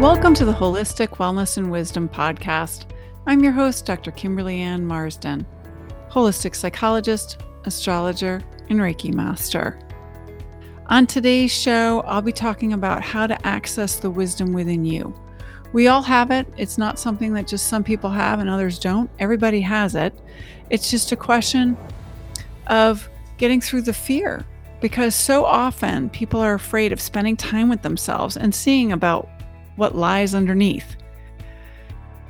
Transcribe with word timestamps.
Welcome 0.00 0.32
to 0.36 0.46
the 0.46 0.54
Holistic 0.54 1.18
Wellness 1.18 1.58
and 1.58 1.70
Wisdom 1.70 2.08
Podcast. 2.08 2.86
I'm 3.26 3.44
your 3.44 3.52
host, 3.52 3.84
Dr. 3.84 4.10
Kimberly 4.10 4.62
Ann 4.62 4.86
Marsden, 4.86 5.44
holistic 6.08 6.54
psychologist, 6.54 7.42
astrologer, 7.64 8.40
and 8.70 8.80
Reiki 8.80 9.12
master. 9.12 9.78
On 10.86 11.06
today's 11.06 11.52
show, 11.52 12.00
I'll 12.06 12.22
be 12.22 12.32
talking 12.32 12.72
about 12.72 13.02
how 13.02 13.26
to 13.26 13.46
access 13.46 13.96
the 13.96 14.10
wisdom 14.10 14.54
within 14.54 14.86
you. 14.86 15.14
We 15.74 15.88
all 15.88 16.00
have 16.00 16.30
it. 16.30 16.46
It's 16.56 16.78
not 16.78 16.98
something 16.98 17.34
that 17.34 17.46
just 17.46 17.66
some 17.66 17.84
people 17.84 18.08
have 18.08 18.38
and 18.38 18.48
others 18.48 18.78
don't. 18.78 19.10
Everybody 19.18 19.60
has 19.60 19.94
it. 19.94 20.18
It's 20.70 20.90
just 20.90 21.12
a 21.12 21.16
question 21.16 21.76
of 22.68 23.10
getting 23.36 23.60
through 23.60 23.82
the 23.82 23.92
fear 23.92 24.46
because 24.80 25.14
so 25.14 25.44
often 25.44 26.08
people 26.08 26.40
are 26.40 26.54
afraid 26.54 26.90
of 26.90 27.02
spending 27.02 27.36
time 27.36 27.68
with 27.68 27.82
themselves 27.82 28.38
and 28.38 28.54
seeing 28.54 28.92
about 28.92 29.28
what 29.80 29.96
lies 29.96 30.34
underneath. 30.34 30.96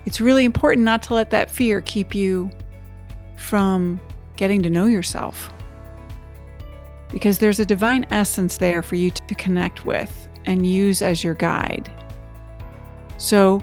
It's 0.07 0.21
really 0.21 0.45
important 0.45 0.85
not 0.85 1.03
to 1.05 1.15
let 1.15 1.31
that 1.31 1.51
fear 1.51 1.83
keep 1.83 2.15
you 2.15 2.51
from 3.37 4.01
getting 4.37 4.63
to 4.63 4.71
know 4.71 4.87
yourself 4.87 5.53
because 7.11 7.39
there's 7.39 7.61
a 7.61 7.67
divine 7.67 8.07
essence 8.11 8.57
there 8.57 8.83
for 8.83 8.95
you 8.95 9.11
to 9.11 9.35
connect 9.35 9.85
with 9.85 10.29
and 10.47 10.67
use 10.67 11.03
as 11.03 11.25
your 11.25 11.35
guide. 11.35 11.91
So 13.19 13.63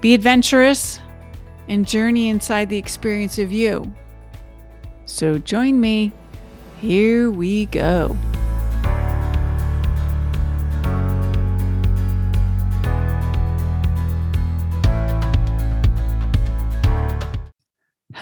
be 0.00 0.12
adventurous 0.12 1.00
and 1.68 1.86
journey 1.86 2.28
inside 2.28 2.68
the 2.68 2.76
experience 2.76 3.38
of 3.38 3.52
you. 3.52 3.90
So 5.06 5.38
join 5.38 5.80
me. 5.80 6.12
Here 6.80 7.30
we 7.30 7.66
go. 7.66 8.16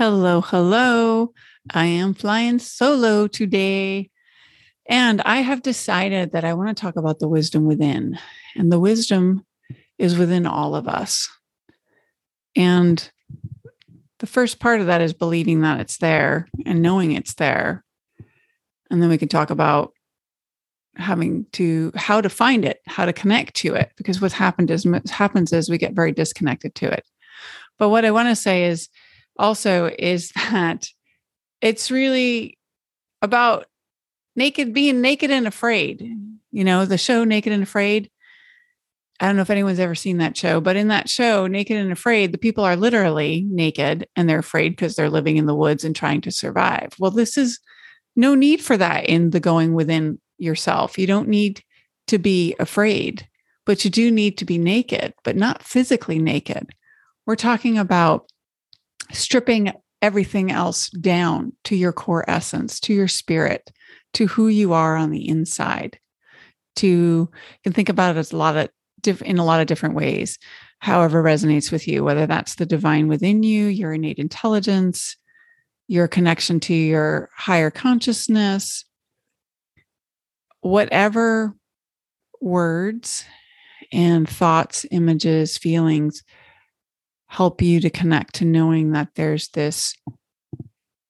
Hello, 0.04 0.40
hello. 0.40 1.32
I 1.72 1.84
am 1.84 2.12
flying 2.12 2.58
solo 2.58 3.28
today. 3.28 4.10
And 4.88 5.20
I 5.20 5.36
have 5.42 5.62
decided 5.62 6.32
that 6.32 6.44
I 6.44 6.54
want 6.54 6.76
to 6.76 6.80
talk 6.80 6.96
about 6.96 7.20
the 7.20 7.28
wisdom 7.28 7.66
within. 7.66 8.18
And 8.56 8.72
the 8.72 8.80
wisdom 8.80 9.46
is 9.98 10.18
within 10.18 10.44
all 10.44 10.74
of 10.74 10.88
us. 10.88 11.30
And 12.56 13.08
the 14.18 14.26
first 14.26 14.58
part 14.58 14.80
of 14.80 14.88
that 14.88 15.02
is 15.02 15.12
believing 15.12 15.60
that 15.60 15.78
it's 15.78 15.98
there 15.98 16.48
and 16.66 16.82
knowing 16.82 17.12
it's 17.12 17.34
there. 17.34 17.84
And 18.90 19.00
then 19.00 19.08
we 19.08 19.18
can 19.18 19.28
talk 19.28 19.50
about 19.50 19.92
having 20.96 21.46
to 21.52 21.92
how 21.94 22.20
to 22.20 22.28
find 22.28 22.64
it, 22.64 22.80
how 22.88 23.04
to 23.04 23.12
connect 23.12 23.54
to 23.58 23.76
it, 23.76 23.92
because 23.96 24.20
what's 24.20 24.34
happened 24.34 24.72
is 24.72 24.84
happens 25.12 25.52
is 25.52 25.70
we 25.70 25.78
get 25.78 25.92
very 25.92 26.10
disconnected 26.10 26.74
to 26.74 26.90
it. 26.90 27.04
But 27.78 27.90
what 27.90 28.04
I 28.04 28.10
want 28.10 28.30
to 28.30 28.34
say 28.34 28.64
is 28.64 28.88
also 29.38 29.90
is 29.98 30.30
that 30.36 30.86
it's 31.60 31.90
really 31.90 32.58
about 33.20 33.66
naked 34.36 34.72
being 34.72 35.00
naked 35.00 35.30
and 35.30 35.46
afraid. 35.46 36.02
You 36.50 36.64
know, 36.64 36.84
the 36.84 36.98
show 36.98 37.24
Naked 37.24 37.52
and 37.52 37.62
Afraid. 37.62 38.10
I 39.20 39.26
don't 39.26 39.36
know 39.36 39.42
if 39.42 39.50
anyone's 39.50 39.78
ever 39.78 39.94
seen 39.94 40.18
that 40.18 40.36
show, 40.36 40.60
but 40.60 40.76
in 40.76 40.88
that 40.88 41.08
show, 41.08 41.46
Naked 41.46 41.76
and 41.76 41.92
Afraid, 41.92 42.32
the 42.32 42.38
people 42.38 42.64
are 42.64 42.76
literally 42.76 43.46
naked 43.48 44.06
and 44.16 44.28
they're 44.28 44.40
afraid 44.40 44.70
because 44.70 44.96
they're 44.96 45.08
living 45.08 45.36
in 45.36 45.46
the 45.46 45.54
woods 45.54 45.84
and 45.84 45.94
trying 45.94 46.20
to 46.22 46.32
survive. 46.32 46.90
Well, 46.98 47.12
this 47.12 47.38
is 47.38 47.60
no 48.16 48.34
need 48.34 48.60
for 48.60 48.76
that 48.76 49.06
in 49.06 49.30
the 49.30 49.40
going 49.40 49.74
within 49.74 50.20
yourself. 50.38 50.98
You 50.98 51.06
don't 51.06 51.28
need 51.28 51.62
to 52.08 52.18
be 52.18 52.54
afraid, 52.58 53.26
but 53.64 53.84
you 53.84 53.90
do 53.90 54.10
need 54.10 54.38
to 54.38 54.44
be 54.44 54.58
naked, 54.58 55.14
but 55.24 55.36
not 55.36 55.62
physically 55.62 56.18
naked. 56.18 56.70
We're 57.24 57.36
talking 57.36 57.78
about 57.78 58.28
stripping 59.12 59.72
everything 60.00 60.50
else 60.50 60.90
down 60.90 61.52
to 61.64 61.76
your 61.76 61.92
core 61.92 62.28
essence, 62.28 62.80
to 62.80 62.92
your 62.92 63.08
spirit, 63.08 63.70
to 64.14 64.26
who 64.26 64.48
you 64.48 64.72
are 64.72 64.96
on 64.96 65.10
the 65.10 65.28
inside. 65.28 65.98
To 66.76 66.88
you 66.88 67.30
can 67.62 67.72
think 67.72 67.88
about 67.88 68.16
it 68.16 68.18
as 68.18 68.32
a 68.32 68.36
lot 68.36 68.56
of 68.56 68.68
diff, 69.00 69.22
in 69.22 69.38
a 69.38 69.44
lot 69.44 69.60
of 69.60 69.66
different 69.66 69.94
ways, 69.94 70.38
however 70.78 71.22
resonates 71.22 71.70
with 71.70 71.86
you, 71.86 72.02
whether 72.02 72.26
that's 72.26 72.56
the 72.56 72.66
divine 72.66 73.08
within 73.08 73.42
you, 73.42 73.66
your 73.66 73.92
innate 73.92 74.18
intelligence, 74.18 75.16
your 75.86 76.08
connection 76.08 76.60
to 76.60 76.74
your 76.74 77.28
higher 77.36 77.70
consciousness, 77.70 78.84
whatever 80.60 81.54
words 82.40 83.24
and 83.92 84.28
thoughts, 84.28 84.86
images, 84.90 85.58
feelings 85.58 86.22
help 87.32 87.62
you 87.62 87.80
to 87.80 87.88
connect 87.88 88.34
to 88.34 88.44
knowing 88.44 88.92
that 88.92 89.08
there's 89.14 89.48
this 89.48 89.96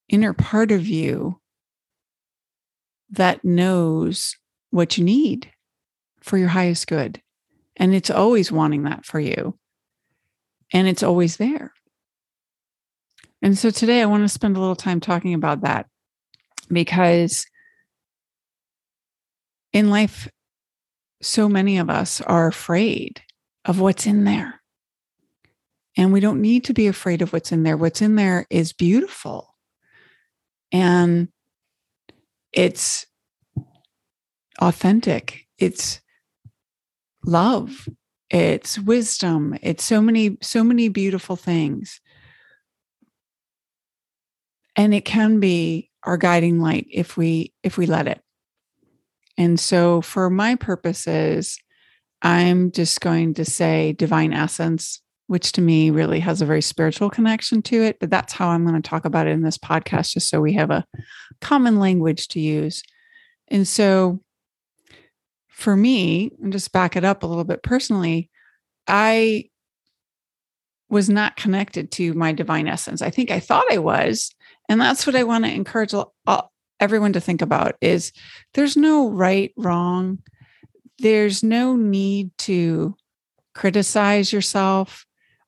inner 0.08 0.32
part 0.32 0.70
of 0.70 0.86
you 0.86 1.40
that 3.10 3.44
knows 3.44 4.36
what 4.70 4.96
you 4.96 5.02
need 5.02 5.50
for 6.20 6.38
your 6.38 6.46
highest 6.46 6.86
good. 6.86 7.20
And 7.74 7.92
it's 7.92 8.08
always 8.08 8.52
wanting 8.52 8.84
that 8.84 9.04
for 9.04 9.18
you. 9.18 9.58
And 10.72 10.86
it's 10.86 11.02
always 11.02 11.38
there. 11.38 11.72
And 13.42 13.58
so 13.58 13.70
today 13.70 14.00
I 14.00 14.06
want 14.06 14.22
to 14.22 14.28
spend 14.28 14.56
a 14.56 14.60
little 14.60 14.76
time 14.76 15.00
talking 15.00 15.34
about 15.34 15.62
that 15.62 15.86
because 16.68 17.46
in 19.72 19.90
life, 19.90 20.28
so 21.20 21.48
many 21.48 21.78
of 21.78 21.90
us 21.90 22.20
are 22.20 22.46
afraid 22.46 23.22
of 23.64 23.80
what's 23.80 24.06
in 24.06 24.22
there. 24.22 24.61
And 25.96 26.12
we 26.12 26.20
don't 26.20 26.40
need 26.40 26.64
to 26.64 26.74
be 26.74 26.86
afraid 26.86 27.22
of 27.22 27.32
what's 27.32 27.52
in 27.52 27.64
there. 27.64 27.76
What's 27.76 28.00
in 28.00 28.14
there 28.16 28.46
is 28.48 28.72
beautiful. 28.72 29.54
And 30.70 31.28
it's 32.52 33.06
authentic. 34.60 35.46
It's 35.58 36.00
love. 37.24 37.88
It's 38.30 38.78
wisdom. 38.78 39.58
It's 39.62 39.84
so 39.84 40.00
many, 40.00 40.38
so 40.40 40.64
many 40.64 40.88
beautiful 40.88 41.36
things. 41.36 42.00
And 44.74 44.94
it 44.94 45.04
can 45.04 45.38
be 45.38 45.90
our 46.04 46.16
guiding 46.16 46.58
light 46.58 46.86
if 46.90 47.16
we 47.16 47.52
if 47.62 47.76
we 47.76 47.86
let 47.86 48.08
it. 48.08 48.20
And 49.36 49.60
so 49.60 50.00
for 50.00 50.30
my 50.30 50.54
purposes, 50.54 51.58
I'm 52.22 52.72
just 52.72 53.00
going 53.00 53.34
to 53.34 53.44
say 53.44 53.92
divine 53.92 54.32
essence 54.32 55.02
which 55.32 55.52
to 55.52 55.62
me 55.62 55.88
really 55.88 56.20
has 56.20 56.42
a 56.42 56.44
very 56.44 56.60
spiritual 56.60 57.08
connection 57.08 57.62
to 57.62 57.82
it. 57.82 57.98
But 57.98 58.10
that's 58.10 58.34
how 58.34 58.48
I'm 58.48 58.66
going 58.66 58.80
to 58.80 58.86
talk 58.86 59.06
about 59.06 59.26
it 59.26 59.30
in 59.30 59.40
this 59.40 59.56
podcast, 59.56 60.12
just 60.12 60.28
so 60.28 60.42
we 60.42 60.52
have 60.52 60.70
a 60.70 60.84
common 61.40 61.78
language 61.78 62.28
to 62.28 62.38
use. 62.38 62.82
And 63.48 63.66
so 63.66 64.20
for 65.48 65.74
me, 65.74 66.32
and 66.42 66.52
just 66.52 66.70
back 66.70 66.96
it 66.96 67.04
up 67.04 67.22
a 67.22 67.26
little 67.26 67.44
bit 67.44 67.62
personally, 67.62 68.28
I 68.86 69.48
was 70.90 71.08
not 71.08 71.36
connected 71.36 71.90
to 71.92 72.12
my 72.12 72.32
divine 72.32 72.68
essence. 72.68 73.00
I 73.00 73.08
think 73.08 73.30
I 73.30 73.40
thought 73.40 73.72
I 73.72 73.78
was. 73.78 74.34
And 74.68 74.78
that's 74.78 75.06
what 75.06 75.16
I 75.16 75.24
want 75.24 75.46
to 75.46 75.50
encourage 75.50 75.94
everyone 76.78 77.14
to 77.14 77.20
think 77.22 77.40
about 77.40 77.76
is 77.80 78.12
there's 78.52 78.76
no 78.76 79.08
right, 79.08 79.50
wrong. 79.56 80.18
There's 80.98 81.42
no 81.42 81.74
need 81.74 82.36
to 82.40 82.96
criticize 83.54 84.30
yourself 84.30 85.06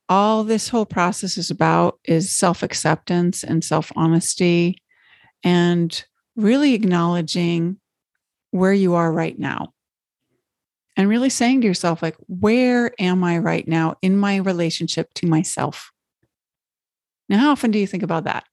all 0.08 0.44
this 0.44 0.68
whole 0.68 0.86
process 0.86 1.38
is 1.38 1.50
about 1.50 1.98
is 2.04 2.34
self 2.34 2.62
acceptance 2.62 3.42
and 3.42 3.64
self 3.64 3.90
honesty 3.96 4.78
and 5.42 6.04
really 6.36 6.74
acknowledging 6.74 7.78
where 8.50 8.72
you 8.72 8.94
are 8.94 9.12
right 9.12 9.38
now. 9.38 9.72
And 10.96 11.08
really 11.08 11.30
saying 11.30 11.62
to 11.62 11.66
yourself 11.66 12.02
like 12.02 12.16
where 12.28 12.92
am 13.00 13.24
i 13.24 13.38
right 13.38 13.66
now 13.66 13.96
in 14.00 14.16
my 14.16 14.36
relationship 14.36 15.12
to 15.14 15.26
myself? 15.26 15.90
Now 17.28 17.38
how 17.38 17.50
often 17.50 17.70
do 17.70 17.78
you 17.78 17.86
think 17.86 18.02
about 18.02 18.24
that? 18.24 18.44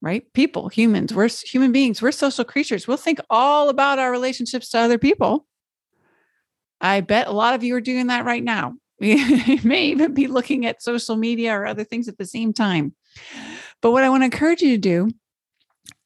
Right? 0.00 0.32
People 0.32 0.68
humans 0.68 1.12
we're 1.12 1.28
human 1.28 1.72
beings 1.72 2.00
we're 2.00 2.12
social 2.12 2.44
creatures. 2.44 2.86
We'll 2.86 2.96
think 2.96 3.18
all 3.28 3.68
about 3.68 3.98
our 3.98 4.10
relationships 4.10 4.70
to 4.70 4.78
other 4.78 4.98
people. 4.98 5.46
I 6.80 7.00
bet 7.00 7.26
a 7.26 7.32
lot 7.32 7.54
of 7.54 7.64
you 7.64 7.74
are 7.74 7.80
doing 7.80 8.06
that 8.06 8.24
right 8.24 8.44
now 8.44 8.76
we 9.00 9.60
may 9.62 9.86
even 9.86 10.14
be 10.14 10.26
looking 10.26 10.64
at 10.66 10.82
social 10.82 11.16
media 11.16 11.52
or 11.52 11.66
other 11.66 11.84
things 11.84 12.08
at 12.08 12.18
the 12.18 12.24
same 12.24 12.52
time. 12.52 12.94
But 13.82 13.90
what 13.90 14.04
I 14.04 14.08
want 14.08 14.22
to 14.22 14.26
encourage 14.26 14.62
you 14.62 14.76
to 14.76 14.78
do 14.78 15.10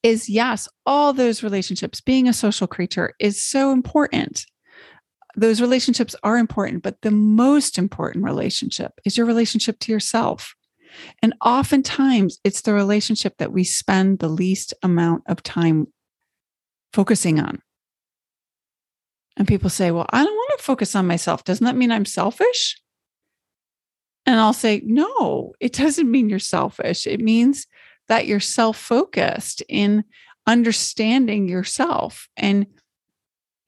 is 0.02 0.28
yes, 0.28 0.68
all 0.86 1.12
those 1.12 1.42
relationships, 1.42 2.00
being 2.00 2.28
a 2.28 2.32
social 2.32 2.66
creature 2.66 3.14
is 3.20 3.42
so 3.42 3.70
important. 3.70 4.46
Those 5.36 5.60
relationships 5.60 6.16
are 6.22 6.38
important, 6.38 6.82
but 6.82 7.00
the 7.02 7.10
most 7.10 7.78
important 7.78 8.24
relationship 8.24 8.92
is 9.04 9.16
your 9.16 9.26
relationship 9.26 9.78
to 9.80 9.92
yourself. 9.92 10.54
And 11.22 11.34
oftentimes 11.44 12.38
it's 12.42 12.62
the 12.62 12.74
relationship 12.74 13.36
that 13.38 13.52
we 13.52 13.62
spend 13.62 14.18
the 14.18 14.28
least 14.28 14.74
amount 14.82 15.22
of 15.28 15.42
time 15.42 15.86
focusing 16.92 17.38
on. 17.38 17.62
And 19.36 19.46
people 19.46 19.70
say, 19.70 19.90
well, 19.90 20.06
I 20.10 20.24
don't 20.24 20.39
focus 20.60 20.94
on 20.94 21.06
myself. 21.06 21.44
Doesn't 21.44 21.64
that 21.64 21.76
mean 21.76 21.92
I'm 21.92 22.04
selfish? 22.04 22.80
And 24.26 24.38
I'll 24.38 24.52
say, 24.52 24.82
no, 24.84 25.54
it 25.60 25.72
doesn't 25.72 26.10
mean 26.10 26.28
you're 26.28 26.38
selfish. 26.38 27.06
It 27.06 27.20
means 27.20 27.66
that 28.08 28.26
you're 28.26 28.40
self 28.40 28.76
focused 28.76 29.62
in 29.68 30.04
understanding 30.46 31.48
yourself. 31.48 32.28
And 32.36 32.66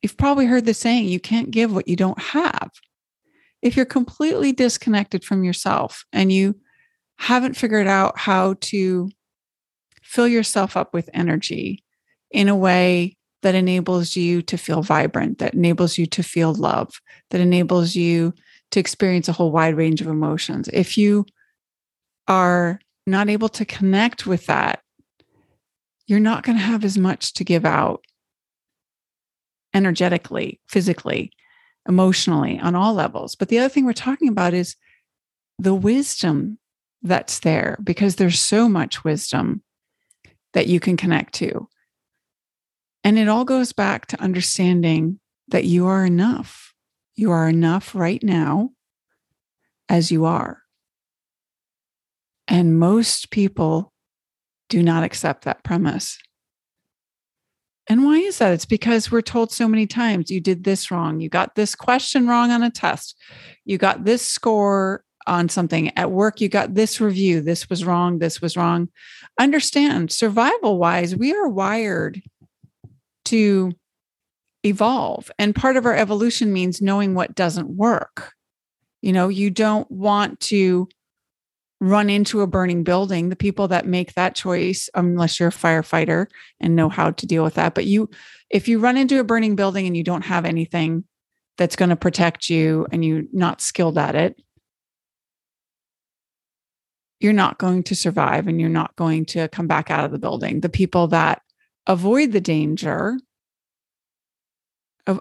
you've 0.02 0.16
probably 0.16 0.46
heard 0.46 0.66
the 0.66 0.74
saying, 0.74 1.06
you 1.06 1.20
can't 1.20 1.50
give 1.50 1.74
what 1.74 1.88
you 1.88 1.96
don't 1.96 2.20
have. 2.20 2.70
If 3.62 3.76
you're 3.76 3.86
completely 3.86 4.52
disconnected 4.52 5.24
from 5.24 5.44
yourself 5.44 6.04
and 6.12 6.32
you 6.32 6.56
haven't 7.16 7.56
figured 7.56 7.86
out 7.86 8.18
how 8.18 8.54
to 8.60 9.08
fill 10.02 10.26
yourself 10.26 10.76
up 10.76 10.92
with 10.92 11.08
energy 11.14 11.84
in 12.30 12.48
a 12.48 12.56
way 12.56 13.16
that 13.42 13.54
enables 13.54 14.16
you 14.16 14.42
to 14.42 14.56
feel 14.56 14.82
vibrant, 14.82 15.38
that 15.38 15.54
enables 15.54 15.98
you 15.98 16.06
to 16.06 16.22
feel 16.22 16.54
love, 16.54 17.00
that 17.30 17.40
enables 17.40 17.94
you 17.94 18.32
to 18.70 18.80
experience 18.80 19.28
a 19.28 19.32
whole 19.32 19.50
wide 19.50 19.76
range 19.76 20.00
of 20.00 20.06
emotions. 20.06 20.68
If 20.72 20.96
you 20.96 21.26
are 22.28 22.80
not 23.06 23.28
able 23.28 23.48
to 23.50 23.64
connect 23.64 24.26
with 24.26 24.46
that, 24.46 24.80
you're 26.06 26.20
not 26.20 26.44
going 26.44 26.56
to 26.56 26.64
have 26.64 26.84
as 26.84 26.96
much 26.96 27.34
to 27.34 27.44
give 27.44 27.64
out 27.64 28.04
energetically, 29.74 30.60
physically, 30.68 31.32
emotionally, 31.88 32.58
on 32.60 32.74
all 32.74 32.94
levels. 32.94 33.34
But 33.34 33.48
the 33.48 33.58
other 33.58 33.68
thing 33.68 33.84
we're 33.84 33.92
talking 33.92 34.28
about 34.28 34.54
is 34.54 34.76
the 35.58 35.74
wisdom 35.74 36.58
that's 37.02 37.40
there 37.40 37.78
because 37.82 38.16
there's 38.16 38.38
so 38.38 38.68
much 38.68 39.04
wisdom 39.04 39.62
that 40.52 40.66
you 40.66 40.80
can 40.80 40.96
connect 40.96 41.34
to. 41.34 41.68
And 43.04 43.18
it 43.18 43.28
all 43.28 43.44
goes 43.44 43.72
back 43.72 44.06
to 44.06 44.20
understanding 44.20 45.18
that 45.48 45.64
you 45.64 45.86
are 45.86 46.04
enough. 46.04 46.72
You 47.14 47.30
are 47.30 47.48
enough 47.48 47.94
right 47.94 48.22
now 48.22 48.70
as 49.88 50.10
you 50.10 50.24
are. 50.24 50.62
And 52.48 52.78
most 52.78 53.30
people 53.30 53.92
do 54.68 54.82
not 54.82 55.04
accept 55.04 55.44
that 55.44 55.64
premise. 55.64 56.18
And 57.88 58.04
why 58.04 58.18
is 58.18 58.38
that? 58.38 58.52
It's 58.52 58.64
because 58.64 59.10
we're 59.10 59.20
told 59.20 59.50
so 59.52 59.66
many 59.66 59.86
times 59.86 60.30
you 60.30 60.40
did 60.40 60.64
this 60.64 60.90
wrong. 60.90 61.20
You 61.20 61.28
got 61.28 61.56
this 61.56 61.74
question 61.74 62.26
wrong 62.28 62.50
on 62.50 62.62
a 62.62 62.70
test. 62.70 63.18
You 63.64 63.76
got 63.76 64.04
this 64.04 64.26
score 64.26 65.04
on 65.26 65.48
something 65.48 65.96
at 65.96 66.10
work. 66.10 66.40
You 66.40 66.48
got 66.48 66.74
this 66.74 67.00
review. 67.00 67.40
This 67.40 67.68
was 67.68 67.84
wrong. 67.84 68.18
This 68.18 68.40
was 68.40 68.56
wrong. 68.56 68.88
Understand, 69.38 70.12
survival 70.12 70.78
wise, 70.78 71.16
we 71.16 71.34
are 71.34 71.48
wired 71.48 72.22
to 73.32 73.72
evolve. 74.62 75.30
And 75.38 75.54
part 75.54 75.76
of 75.76 75.86
our 75.86 75.96
evolution 75.96 76.52
means 76.52 76.82
knowing 76.82 77.14
what 77.14 77.34
doesn't 77.34 77.68
work. 77.68 78.32
You 79.00 79.12
know, 79.12 79.28
you 79.28 79.48
don't 79.50 79.90
want 79.90 80.38
to 80.40 80.86
run 81.80 82.10
into 82.10 82.42
a 82.42 82.46
burning 82.46 82.84
building. 82.84 83.30
The 83.30 83.36
people 83.36 83.68
that 83.68 83.86
make 83.86 84.14
that 84.14 84.36
choice, 84.36 84.90
unless 84.94 85.40
you're 85.40 85.48
a 85.48 85.52
firefighter 85.52 86.26
and 86.60 86.76
know 86.76 86.90
how 86.90 87.10
to 87.10 87.26
deal 87.26 87.42
with 87.42 87.54
that, 87.54 87.74
but 87.74 87.86
you, 87.86 88.10
if 88.50 88.68
you 88.68 88.78
run 88.78 88.98
into 88.98 89.18
a 89.18 89.24
burning 89.24 89.56
building 89.56 89.86
and 89.86 89.96
you 89.96 90.04
don't 90.04 90.26
have 90.26 90.44
anything 90.44 91.04
that's 91.56 91.74
going 91.74 91.88
to 91.88 91.96
protect 91.96 92.50
you 92.50 92.86
and 92.92 93.02
you're 93.04 93.24
not 93.32 93.60
skilled 93.60 93.98
at 93.98 94.14
it, 94.14 94.40
you're 97.18 97.32
not 97.32 97.58
going 97.58 97.82
to 97.84 97.96
survive 97.96 98.46
and 98.46 98.60
you're 98.60 98.68
not 98.68 98.94
going 98.96 99.24
to 99.24 99.48
come 99.48 99.66
back 99.66 99.90
out 99.90 100.04
of 100.04 100.12
the 100.12 100.18
building. 100.18 100.60
The 100.60 100.68
people 100.68 101.08
that 101.08 101.41
avoid 101.86 102.32
the 102.32 102.40
danger 102.40 103.18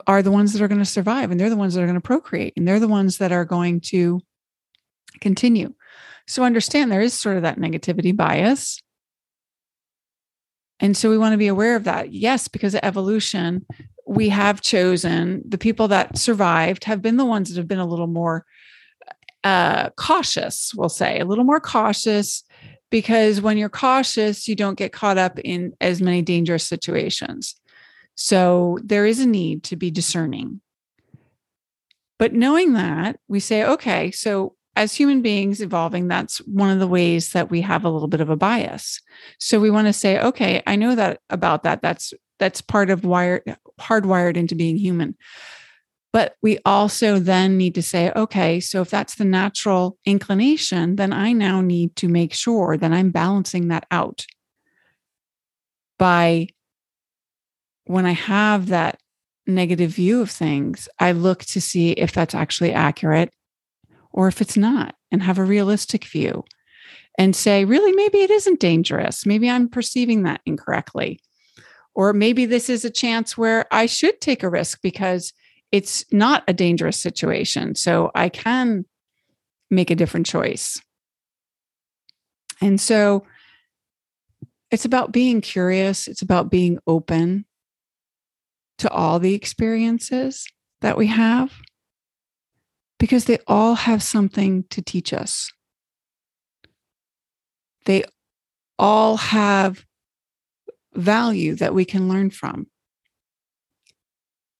are 0.06 0.22
the 0.22 0.32
ones 0.32 0.54
that 0.54 0.62
are 0.62 0.68
going 0.68 0.80
to 0.80 0.86
survive 0.86 1.32
and 1.32 1.40
they're 1.40 1.50
the 1.50 1.56
ones 1.58 1.74
that 1.74 1.82
are 1.82 1.88
going 1.88 1.96
to 1.96 2.02
procreate 2.02 2.54
and 2.56 2.68
they're 2.68 2.80
the 2.80 2.88
ones 2.88 3.18
that 3.18 3.32
are 3.32 3.46
going 3.46 3.82
to 3.82 4.22
continue. 5.20 5.74
So 6.28 6.44
understand 6.44 6.92
there 6.92 7.02
is 7.02 7.14
sort 7.14 7.36
of 7.36 7.44
that 7.44 7.58
negativity 7.58 8.16
bias. 8.16 8.80
And 10.80 10.96
so 10.96 11.10
we 11.10 11.18
want 11.18 11.34
to 11.34 11.38
be 11.38 11.48
aware 11.48 11.76
of 11.76 11.84
that. 11.86 12.14
Yes, 12.14 12.48
because 12.48 12.74
of 12.76 12.82
evolution, 12.84 13.66
we 14.08 14.30
have 14.30 14.62
chosen 14.62 15.44
the 15.48 15.58
people 15.58 15.88
that 15.90 16.18
survived 16.18 16.84
have 16.86 17.02
been 17.02 17.18
the 17.18 17.26
ones 17.26 17.50
that 17.50 17.58
have 17.58 17.68
been 17.68 17.80
a 17.80 17.86
little 17.86 18.08
more 18.08 18.46
uh, 19.44 19.90
cautious, 19.92 20.72
we'll 20.76 20.90
say, 20.90 21.20
a 21.20 21.26
little 21.26 21.44
more 21.44 21.60
cautious 21.60 22.44
because 22.92 23.42
when 23.42 23.58
you're 23.58 23.70
cautious, 23.70 24.48
you 24.48 24.56
don't 24.56 24.78
get 24.78 24.94
caught 24.94 25.18
up 25.18 25.40
in 25.40 25.74
as 25.82 26.02
many 26.02 26.22
dangerous 26.22 26.66
situations. 26.66 27.56
So 28.14 28.78
there 28.84 29.06
is 29.08 29.20
a 29.20 29.26
need 29.26 29.64
to 29.64 29.76
be 29.76 29.90
discerning. 29.90 30.62
But 32.20 32.34
knowing 32.34 32.74
that, 32.74 33.20
we 33.28 33.40
say, 33.40 33.64
okay, 33.64 34.12
so 34.12 34.56
as 34.76 34.94
human 34.94 35.22
beings 35.22 35.62
evolving, 35.62 36.08
that's 36.08 36.38
one 36.40 36.70
of 36.70 36.80
the 36.80 36.88
ways 36.88 37.32
that 37.32 37.50
we 37.50 37.62
have 37.62 37.84
a 37.84 37.90
little 37.90 38.08
bit 38.08 38.22
of 38.22 38.30
a 38.30 38.36
bias. 38.36 39.02
So 39.40 39.60
we 39.60 39.72
want 39.72 39.88
to 39.88 39.94
say, 39.94 40.20
okay, 40.20 40.62
I 40.68 40.76
know 40.76 40.94
that 40.94 41.20
about 41.30 41.64
that. 41.64 41.82
That's 41.82 42.14
that's 42.40 42.62
part 42.62 42.90
of 42.90 43.06
wired 43.06 43.58
hardwired 43.80 44.38
into 44.38 44.56
being 44.56 44.78
human. 44.78 45.16
But 46.14 46.36
we 46.42 46.60
also 46.66 47.20
then 47.20 47.58
need 47.58 47.74
to 47.76 47.82
say, 47.82 48.12
okay, 48.16 48.60
so 48.60 48.82
if 48.82 48.90
that's 48.90 49.16
the 49.16 49.26
natural 49.26 49.98
inclination, 50.06 50.98
then 50.98 51.14
I 51.14 51.32
now 51.32 51.62
need 51.62 51.96
to 51.98 52.10
make 52.10 52.34
sure 52.34 52.76
that 52.76 52.92
I'm 52.92 53.12
balancing 53.12 53.70
that 53.70 53.86
out 53.92 54.26
by 55.98 56.48
when 57.86 58.06
I 58.06 58.12
have 58.12 58.68
that 58.68 59.00
negative 59.48 59.92
view 59.92 60.22
of 60.22 60.32
things, 60.32 60.90
I 61.00 61.12
look 61.12 61.46
to 61.46 61.62
see 61.62 61.92
if 61.92 62.12
that's 62.12 62.36
actually 62.36 62.74
accurate 62.74 63.32
or 64.12 64.28
if 64.28 64.42
it's 64.42 64.58
not 64.58 64.96
and 65.12 65.24
have 65.24 65.38
a 65.38 65.44
realistic 65.44 66.06
view 66.06 66.44
and 67.18 67.36
say, 67.36 67.66
really, 67.66 67.92
maybe 67.92 68.20
it 68.20 68.32
isn't 68.32 68.60
dangerous. 68.60 69.26
Maybe 69.26 69.50
I'm 69.50 69.70
perceiving 69.70 70.24
that 70.24 70.42
incorrectly. 70.46 71.20
Or 71.94 72.14
maybe 72.14 72.46
this 72.46 72.70
is 72.70 72.86
a 72.86 72.90
chance 72.90 73.38
where 73.38 73.66
I 73.72 73.86
should 73.86 74.22
take 74.22 74.44
a 74.44 74.50
risk 74.50 74.80
because 74.82 75.34
it's 75.72 76.06
not 76.12 76.44
a 76.48 76.54
dangerous 76.54 76.98
situation. 76.98 77.76
So 77.76 78.12
I 78.14 78.30
can 78.30 78.86
make 79.70 79.90
a 79.90 79.96
different 79.96 80.26
choice. 80.26 80.82
And 82.62 82.80
so 82.80 83.26
it's 84.70 84.86
about 84.86 85.12
being 85.12 85.42
curious, 85.42 86.08
it's 86.08 86.22
about 86.22 86.52
being 86.52 86.78
open 86.88 87.46
to 88.78 88.90
all 88.90 89.20
the 89.20 89.34
experiences 89.34 90.46
that 90.82 90.98
we 90.98 91.08
have 91.08 91.54
because 93.00 93.26
they 93.26 93.40
all 93.48 93.76
have 93.76 94.04
something 94.04 94.64
to 94.70 94.82
teach 94.82 95.14
us. 95.14 95.52
They 97.86 98.04
all 98.78 99.18
have 99.18 99.86
value 100.94 101.56
that 101.56 101.74
we 101.74 101.86
can 101.86 102.10
learn 102.10 102.30
from 102.30 102.68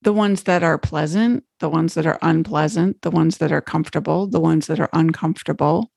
the 0.02 0.12
ones 0.12 0.44
that 0.44 0.62
are 0.62 0.78
pleasant, 0.78 1.44
the 1.60 1.68
ones 1.68 1.94
that 1.94 2.06
are 2.06 2.18
unpleasant, 2.22 3.02
the 3.02 3.10
ones 3.10 3.38
that 3.38 3.52
are 3.52 3.60
comfortable, 3.60 4.26
the 4.26 4.40
ones 4.40 4.66
that 4.66 4.80
are 4.80 4.90
uncomfortable. 4.92 5.90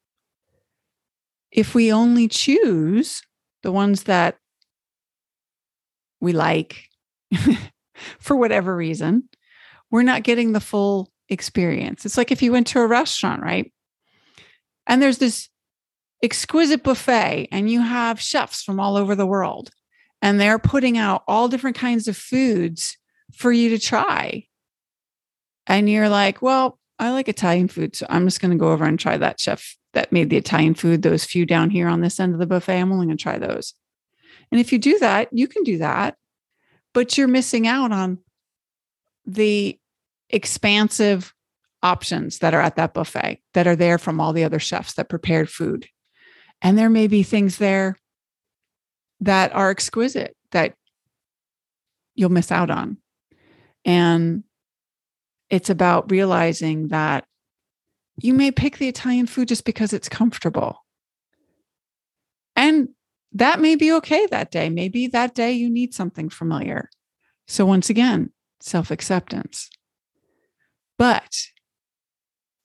If 1.52 1.74
we 1.74 1.92
only 1.92 2.28
choose 2.28 3.22
the 3.64 3.72
ones 3.72 4.04
that 4.04 4.38
we 6.22 6.34
like 6.34 6.90
for 8.20 8.36
whatever 8.36 8.76
reason, 8.76 9.28
we're 9.90 10.04
not 10.04 10.24
getting 10.24 10.52
the 10.52 10.60
full 10.60 11.12
experience. 11.30 12.06
It's 12.06 12.18
like 12.18 12.32
if 12.32 12.42
you 12.42 12.52
went 12.52 12.68
to 12.68 12.80
a 12.80 12.88
restaurant, 12.88 13.42
right? 13.42 13.72
And 14.86 15.02
there's 15.02 15.18
this 15.18 15.50
exquisite 16.22 16.84
buffet, 16.84 17.48
and 17.52 17.72
you 17.72 17.82
have 17.82 18.20
chefs 18.20 18.62
from 18.62 18.80
all 18.80 18.98
over 18.98 19.16
the 19.16 19.26
world, 19.26 19.72
and 20.22 20.40
they're 20.40 20.60
putting 20.60 20.98
out 20.98 21.24
all 21.28 21.48
different 21.48 21.76
kinds 21.76 22.08
of 22.08 22.16
foods 22.16 22.98
for 23.36 23.52
you 23.52 23.70
to 23.70 23.80
try. 23.80 24.46
And 25.68 25.90
you're 25.90 26.10
like, 26.10 26.42
well, 26.42 26.80
I 27.00 27.12
like 27.12 27.28
Italian 27.28 27.68
food. 27.68 27.96
So 27.96 28.06
I'm 28.10 28.26
just 28.26 28.40
going 28.40 28.52
to 28.52 28.58
go 28.58 28.72
over 28.72 28.86
and 28.86 29.00
try 29.00 29.18
that 29.18 29.40
chef 29.40 29.76
that 29.94 30.12
made 30.12 30.30
the 30.30 30.38
Italian 30.38 30.76
food. 30.76 31.02
Those 31.02 31.26
few 31.26 31.46
down 31.46 31.70
here 31.70 31.88
on 31.88 32.02
this 32.02 32.20
end 32.20 32.34
of 32.34 32.40
the 32.40 32.48
buffet, 32.48 32.80
I'm 32.80 32.92
only 32.92 33.08
going 33.08 33.18
to 33.18 33.22
try 33.22 33.38
those. 33.38 33.74
And 34.52 34.62
if 34.62 34.72
you 34.72 34.80
do 34.80 35.00
that, 35.00 35.30
you 35.32 35.48
can 35.48 35.64
do 35.64 35.80
that, 35.80 36.16
but 36.94 37.18
you're 37.18 37.28
missing 37.28 37.68
out 37.68 37.92
on 37.92 38.20
the 39.26 39.80
expansive 40.30 41.34
options 41.82 42.40
that 42.40 42.54
are 42.54 42.62
at 42.62 42.76
that 42.76 42.94
buffet 42.94 43.42
that 43.54 43.68
are 43.68 43.76
there 43.76 43.98
from 43.98 44.20
all 44.20 44.34
the 44.34 44.44
other 44.44 44.60
chefs 44.60 44.94
that 44.94 45.10
prepared 45.10 45.50
food. 45.50 45.88
And 46.62 46.78
there 46.78 46.90
may 46.90 47.08
be 47.08 47.24
things 47.24 47.58
there 47.58 47.98
that 49.20 49.54
are 49.54 49.70
exquisite 49.70 50.36
that 50.52 50.76
you'll 52.16 52.30
miss 52.30 52.52
out 52.52 52.70
on. 52.70 52.98
And 53.86 54.44
it's 55.50 55.70
about 55.70 56.12
realizing 56.12 56.90
that 56.90 57.26
you 58.18 58.34
may 58.34 58.52
pick 58.52 58.78
the 58.78 58.88
Italian 58.88 59.28
food 59.28 59.48
just 59.48 59.66
because 59.66 59.94
it's 59.94 60.10
comfortable. 60.10 60.86
And 62.56 62.90
that 63.34 63.60
may 63.60 63.76
be 63.76 63.92
okay 63.94 64.26
that 64.28 64.52
day. 64.52 64.70
Maybe 64.70 65.08
that 65.08 65.36
day 65.36 65.52
you 65.52 65.70
need 65.70 65.94
something 65.94 66.30
familiar. 66.30 66.90
So, 67.48 67.66
once 67.66 67.90
again, 67.90 68.32
self 68.62 68.90
acceptance. 68.92 69.70
But 70.98 71.36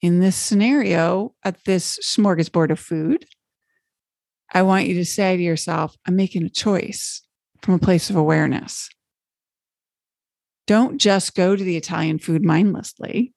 in 0.00 0.20
this 0.20 0.36
scenario, 0.36 1.34
at 1.44 1.64
this 1.64 1.98
smorgasbord 1.98 2.70
of 2.70 2.78
food, 2.78 3.26
I 4.52 4.62
want 4.62 4.86
you 4.86 4.94
to 4.94 5.04
say 5.04 5.36
to 5.36 5.42
yourself, 5.42 5.96
I'm 6.06 6.16
making 6.16 6.44
a 6.44 6.50
choice 6.50 7.22
from 7.62 7.74
a 7.74 7.78
place 7.78 8.08
of 8.08 8.16
awareness. 8.16 8.88
Don't 10.66 10.98
just 10.98 11.34
go 11.34 11.56
to 11.56 11.64
the 11.64 11.76
Italian 11.76 12.18
food 12.18 12.44
mindlessly. 12.44 13.34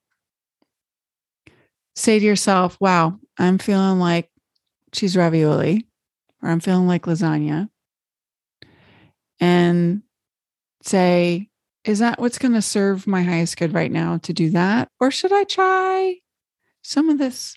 Say 1.96 2.18
to 2.18 2.24
yourself, 2.24 2.76
wow, 2.80 3.18
I'm 3.38 3.58
feeling 3.58 3.98
like 3.98 4.30
cheese 4.92 5.16
ravioli 5.16 5.86
or 6.42 6.50
I'm 6.50 6.60
feeling 6.60 6.86
like 6.86 7.02
lasagna. 7.02 7.68
And 9.40 10.02
say, 10.82 11.50
is 11.84 11.98
that 11.98 12.18
what's 12.18 12.38
going 12.38 12.54
to 12.54 12.62
serve 12.62 13.06
my 13.06 13.22
highest 13.22 13.56
good 13.56 13.74
right 13.74 13.92
now 13.92 14.18
to 14.18 14.32
do 14.32 14.50
that? 14.50 14.88
Or 15.00 15.10
should 15.10 15.32
I 15.32 15.44
try 15.44 16.16
some 16.82 17.10
of 17.10 17.18
this 17.18 17.54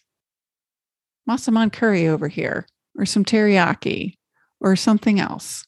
massaman 1.29 1.71
curry 1.71 2.07
over 2.07 2.27
here 2.27 2.65
or 2.97 3.05
some 3.05 3.23
teriyaki 3.23 4.15
or 4.59 4.75
something 4.75 5.19
else? 5.19 5.65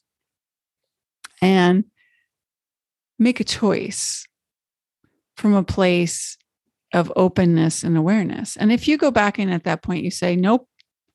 And 1.40 1.84
make 3.20 3.38
a 3.38 3.44
choice 3.44 4.26
from 5.36 5.54
a 5.54 5.62
place 5.62 6.36
of 6.92 7.12
openness 7.14 7.84
and 7.84 7.96
awareness. 7.96 8.56
And 8.56 8.72
if 8.72 8.88
you 8.88 8.98
go 8.98 9.12
back 9.12 9.38
in 9.38 9.50
at 9.50 9.64
that 9.64 9.82
point 9.82 10.02
you 10.02 10.10
say, 10.10 10.34
nope, 10.34 10.66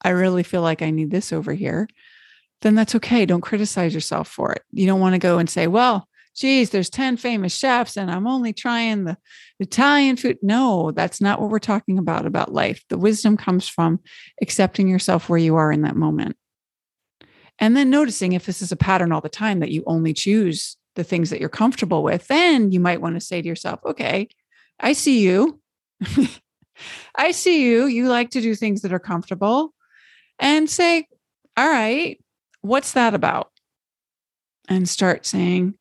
I 0.01 0.09
really 0.09 0.43
feel 0.43 0.61
like 0.61 0.81
I 0.81 0.91
need 0.91 1.11
this 1.11 1.33
over 1.33 1.53
here, 1.53 1.89
then 2.61 2.75
that's 2.75 2.95
okay. 2.95 3.25
Don't 3.25 3.41
criticize 3.41 3.93
yourself 3.93 4.29
for 4.29 4.53
it. 4.53 4.61
You 4.71 4.85
don't 4.85 5.01
want 5.01 5.15
to 5.15 5.19
go 5.19 5.39
and 5.39 5.49
say, 5.49 5.67
well, 5.67 6.07
geez, 6.35 6.69
there's 6.69 6.89
10 6.89 7.17
famous 7.17 7.55
chefs 7.55 7.97
and 7.97 8.11
I'm 8.11 8.27
only 8.27 8.53
trying 8.53 9.05
the 9.05 9.17
Italian 9.59 10.15
food. 10.15 10.37
No, 10.41 10.91
that's 10.91 11.19
not 11.19 11.41
what 11.41 11.49
we're 11.49 11.59
talking 11.59 11.97
about 11.97 12.25
about 12.25 12.53
life. 12.53 12.83
The 12.89 12.97
wisdom 12.97 13.35
comes 13.35 13.67
from 13.67 13.99
accepting 14.41 14.87
yourself 14.87 15.27
where 15.27 15.39
you 15.39 15.55
are 15.55 15.71
in 15.71 15.81
that 15.81 15.95
moment. 15.95 16.37
And 17.57 17.75
then 17.75 17.89
noticing 17.89 18.33
if 18.33 18.45
this 18.45 18.61
is 18.61 18.71
a 18.71 18.77
pattern 18.77 19.11
all 19.11 19.21
the 19.21 19.29
time 19.29 19.59
that 19.61 19.71
you 19.71 19.83
only 19.87 20.13
choose 20.13 20.77
the 20.95 21.03
things 21.03 21.29
that 21.29 21.39
you're 21.39 21.49
comfortable 21.49 22.03
with, 22.03 22.27
then 22.27 22.71
you 22.71 22.79
might 22.79 23.01
want 23.01 23.15
to 23.15 23.21
say 23.21 23.41
to 23.41 23.47
yourself, 23.47 23.79
okay, 23.85 24.27
I 24.79 24.93
see 24.93 25.21
you. 25.21 25.59
I 27.15 27.31
see 27.31 27.63
you. 27.63 27.85
You 27.85 28.07
like 28.07 28.31
to 28.31 28.41
do 28.41 28.55
things 28.55 28.81
that 28.81 28.93
are 28.93 28.99
comfortable 28.99 29.73
and 30.39 30.69
say, 30.69 31.07
all 31.55 31.67
right, 31.67 32.19
what's 32.61 32.93
that 32.93 33.13
about? 33.13 33.51
And 34.67 34.89
start 34.89 35.25
saying, 35.25 35.75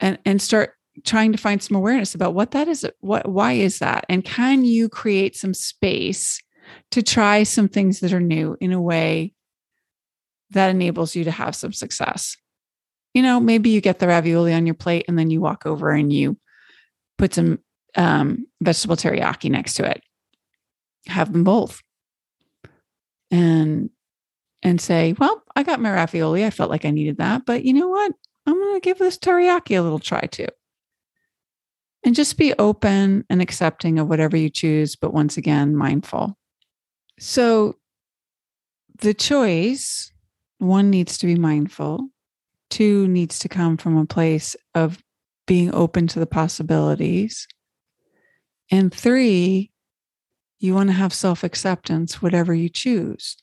and 0.00 0.18
and 0.24 0.40
start 0.40 0.74
trying 1.04 1.32
to 1.32 1.38
find 1.38 1.62
some 1.62 1.76
awareness 1.76 2.14
about 2.14 2.34
what 2.34 2.52
that 2.52 2.68
is 2.68 2.86
what 3.00 3.28
why 3.28 3.52
is 3.52 3.80
that 3.80 4.06
and 4.08 4.24
can 4.24 4.64
you 4.64 4.88
create 4.88 5.36
some 5.36 5.52
space 5.52 6.40
to 6.90 7.02
try 7.02 7.42
some 7.42 7.68
things 7.68 8.00
that 8.00 8.12
are 8.12 8.20
new 8.20 8.56
in 8.60 8.72
a 8.72 8.80
way 8.80 9.32
that 10.50 10.70
enables 10.70 11.14
you 11.14 11.24
to 11.24 11.30
have 11.30 11.54
some 11.54 11.72
success 11.72 12.36
you 13.16 13.22
know 13.22 13.40
maybe 13.40 13.70
you 13.70 13.80
get 13.80 13.98
the 13.98 14.06
ravioli 14.06 14.52
on 14.52 14.66
your 14.66 14.74
plate 14.74 15.06
and 15.08 15.18
then 15.18 15.30
you 15.30 15.40
walk 15.40 15.64
over 15.64 15.90
and 15.90 16.12
you 16.12 16.36
put 17.16 17.32
some 17.32 17.58
um, 17.96 18.46
vegetable 18.60 18.94
teriyaki 18.94 19.50
next 19.50 19.72
to 19.74 19.90
it. 19.90 20.02
Have 21.06 21.32
them 21.32 21.42
both. 21.42 21.80
And 23.30 23.88
and 24.62 24.80
say 24.80 25.14
well 25.18 25.42
i 25.54 25.62
got 25.62 25.80
my 25.80 25.90
ravioli. 25.90 26.44
I 26.44 26.50
felt 26.50 26.70
like 26.70 26.84
i 26.84 26.90
needed 26.90 27.16
that 27.16 27.46
but 27.46 27.64
you 27.64 27.72
know 27.72 27.88
what? 27.88 28.12
I'm 28.44 28.54
going 28.54 28.74
to 28.74 28.84
give 28.84 28.98
this 28.98 29.16
teriyaki 29.16 29.78
a 29.78 29.80
little 29.80 29.98
try 29.98 30.20
too. 30.20 30.48
And 32.04 32.14
just 32.14 32.36
be 32.36 32.52
open 32.58 33.24
and 33.30 33.40
accepting 33.40 33.98
of 33.98 34.08
whatever 34.08 34.36
you 34.36 34.50
choose, 34.50 34.94
but 34.94 35.14
once 35.14 35.38
again, 35.38 35.74
mindful. 35.74 36.36
So 37.18 37.76
the 39.00 39.14
choice 39.14 40.12
one 40.58 40.90
needs 40.90 41.18
to 41.18 41.26
be 41.26 41.34
mindful, 41.34 42.10
two 42.70 43.08
needs 43.08 43.38
to 43.40 43.48
come 43.48 43.76
from 43.76 43.96
a 43.96 44.06
place 44.06 44.56
of 44.74 45.02
being 45.46 45.74
open 45.74 46.06
to 46.08 46.18
the 46.18 46.26
possibilities. 46.26 47.46
And 48.70 48.92
three, 48.92 49.70
you 50.58 50.74
want 50.74 50.88
to 50.88 50.94
have 50.94 51.12
self 51.12 51.44
acceptance, 51.44 52.20
whatever 52.20 52.54
you 52.54 52.68
choose, 52.68 53.36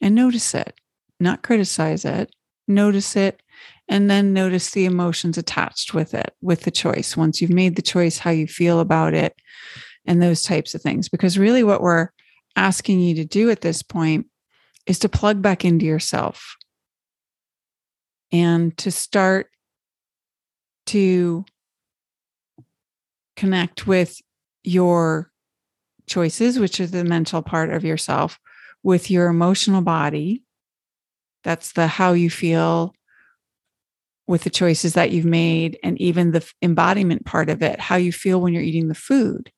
and 0.00 0.14
notice 0.14 0.54
it, 0.54 0.78
not 1.18 1.42
criticize 1.42 2.04
it. 2.04 2.30
Notice 2.70 3.16
it 3.16 3.40
and 3.88 4.10
then 4.10 4.32
notice 4.32 4.70
the 4.70 4.84
emotions 4.84 5.38
attached 5.38 5.94
with 5.94 6.14
it 6.14 6.34
with 6.40 6.62
the 6.62 6.70
choice 6.70 7.16
once 7.16 7.40
you've 7.40 7.50
made 7.50 7.76
the 7.76 7.82
choice 7.82 8.18
how 8.18 8.30
you 8.30 8.46
feel 8.46 8.80
about 8.80 9.14
it 9.14 9.34
and 10.06 10.22
those 10.22 10.42
types 10.42 10.74
of 10.74 10.82
things 10.82 11.08
because 11.08 11.38
really 11.38 11.64
what 11.64 11.80
we're 11.80 12.08
asking 12.56 13.00
you 13.00 13.14
to 13.14 13.24
do 13.24 13.50
at 13.50 13.62
this 13.62 13.82
point 13.82 14.26
is 14.86 14.98
to 14.98 15.08
plug 15.08 15.40
back 15.42 15.64
into 15.64 15.86
yourself 15.86 16.56
and 18.32 18.76
to 18.78 18.90
start 18.90 19.48
to 20.86 21.44
connect 23.36 23.86
with 23.86 24.20
your 24.64 25.30
choices 26.08 26.58
which 26.58 26.80
is 26.80 26.90
the 26.90 27.04
mental 27.04 27.42
part 27.42 27.70
of 27.70 27.84
yourself 27.84 28.38
with 28.82 29.10
your 29.10 29.28
emotional 29.28 29.82
body 29.82 30.42
that's 31.44 31.72
the 31.72 31.86
how 31.86 32.12
you 32.12 32.30
feel 32.30 32.94
with 34.28 34.44
the 34.44 34.50
choices 34.50 34.92
that 34.92 35.10
you've 35.10 35.24
made 35.24 35.78
and 35.82 35.98
even 36.00 36.30
the 36.30 36.48
embodiment 36.60 37.24
part 37.24 37.48
of 37.48 37.62
it, 37.62 37.80
how 37.80 37.96
you 37.96 38.12
feel 38.12 38.40
when 38.40 38.52
you're 38.52 38.62
eating 38.62 38.88
the 38.88 38.94
food. 38.94 39.50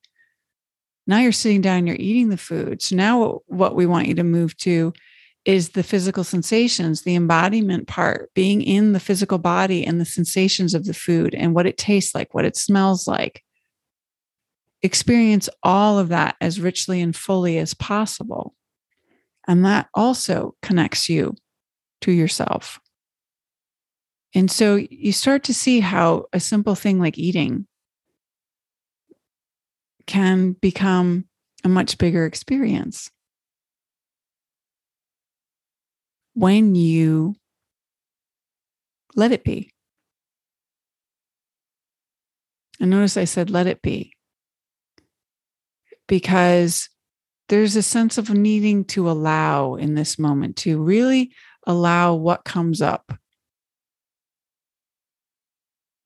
Now 1.08 1.18
you're 1.18 1.32
sitting 1.32 1.60
down, 1.60 1.88
you're 1.88 1.96
eating 1.98 2.28
the 2.28 2.36
food. 2.36 2.80
So 2.80 2.94
now 2.94 3.40
what 3.46 3.74
we 3.74 3.84
want 3.84 4.06
you 4.06 4.14
to 4.14 4.22
move 4.22 4.56
to 4.58 4.92
is 5.44 5.70
the 5.70 5.82
physical 5.82 6.24
sensations, 6.24 7.02
the 7.02 7.14
embodiment 7.14 7.88
part, 7.88 8.30
being 8.34 8.60
in 8.62 8.92
the 8.92 9.00
physical 9.00 9.38
body 9.38 9.84
and 9.84 10.00
the 10.00 10.04
sensations 10.04 10.74
of 10.74 10.84
the 10.84 10.94
food 10.94 11.34
and 11.34 11.54
what 11.54 11.66
it 11.66 11.78
tastes 11.78 12.14
like, 12.14 12.34
what 12.34 12.44
it 12.44 12.56
smells 12.56 13.06
like. 13.08 13.42
Experience 14.82 15.48
all 15.62 15.98
of 15.98 16.08
that 16.08 16.36
as 16.40 16.60
richly 16.60 17.00
and 17.00 17.16
fully 17.16 17.58
as 17.58 17.74
possible. 17.74 18.54
And 19.48 19.64
that 19.64 19.88
also 19.94 20.54
connects 20.62 21.08
you 21.08 21.34
to 22.02 22.12
yourself. 22.12 22.78
And 24.34 24.50
so 24.50 24.76
you 24.76 25.12
start 25.12 25.44
to 25.44 25.54
see 25.54 25.80
how 25.80 26.26
a 26.32 26.40
simple 26.40 26.74
thing 26.74 27.00
like 27.00 27.18
eating 27.18 27.66
can 30.06 30.52
become 30.52 31.24
a 31.64 31.68
much 31.68 31.98
bigger 31.98 32.26
experience 32.26 33.10
when 36.34 36.74
you 36.74 37.34
let 39.16 39.32
it 39.32 39.44
be. 39.44 39.72
And 42.80 42.90
notice 42.90 43.16
I 43.16 43.24
said, 43.24 43.50
let 43.50 43.66
it 43.66 43.82
be. 43.82 44.14
Because 46.08 46.88
there's 47.48 47.76
a 47.76 47.82
sense 47.82 48.16
of 48.16 48.30
needing 48.30 48.84
to 48.86 49.10
allow 49.10 49.74
in 49.74 49.94
this 49.94 50.18
moment 50.18 50.56
to 50.58 50.80
really 50.80 51.32
allow 51.66 52.14
what 52.14 52.44
comes 52.44 52.80
up 52.80 53.12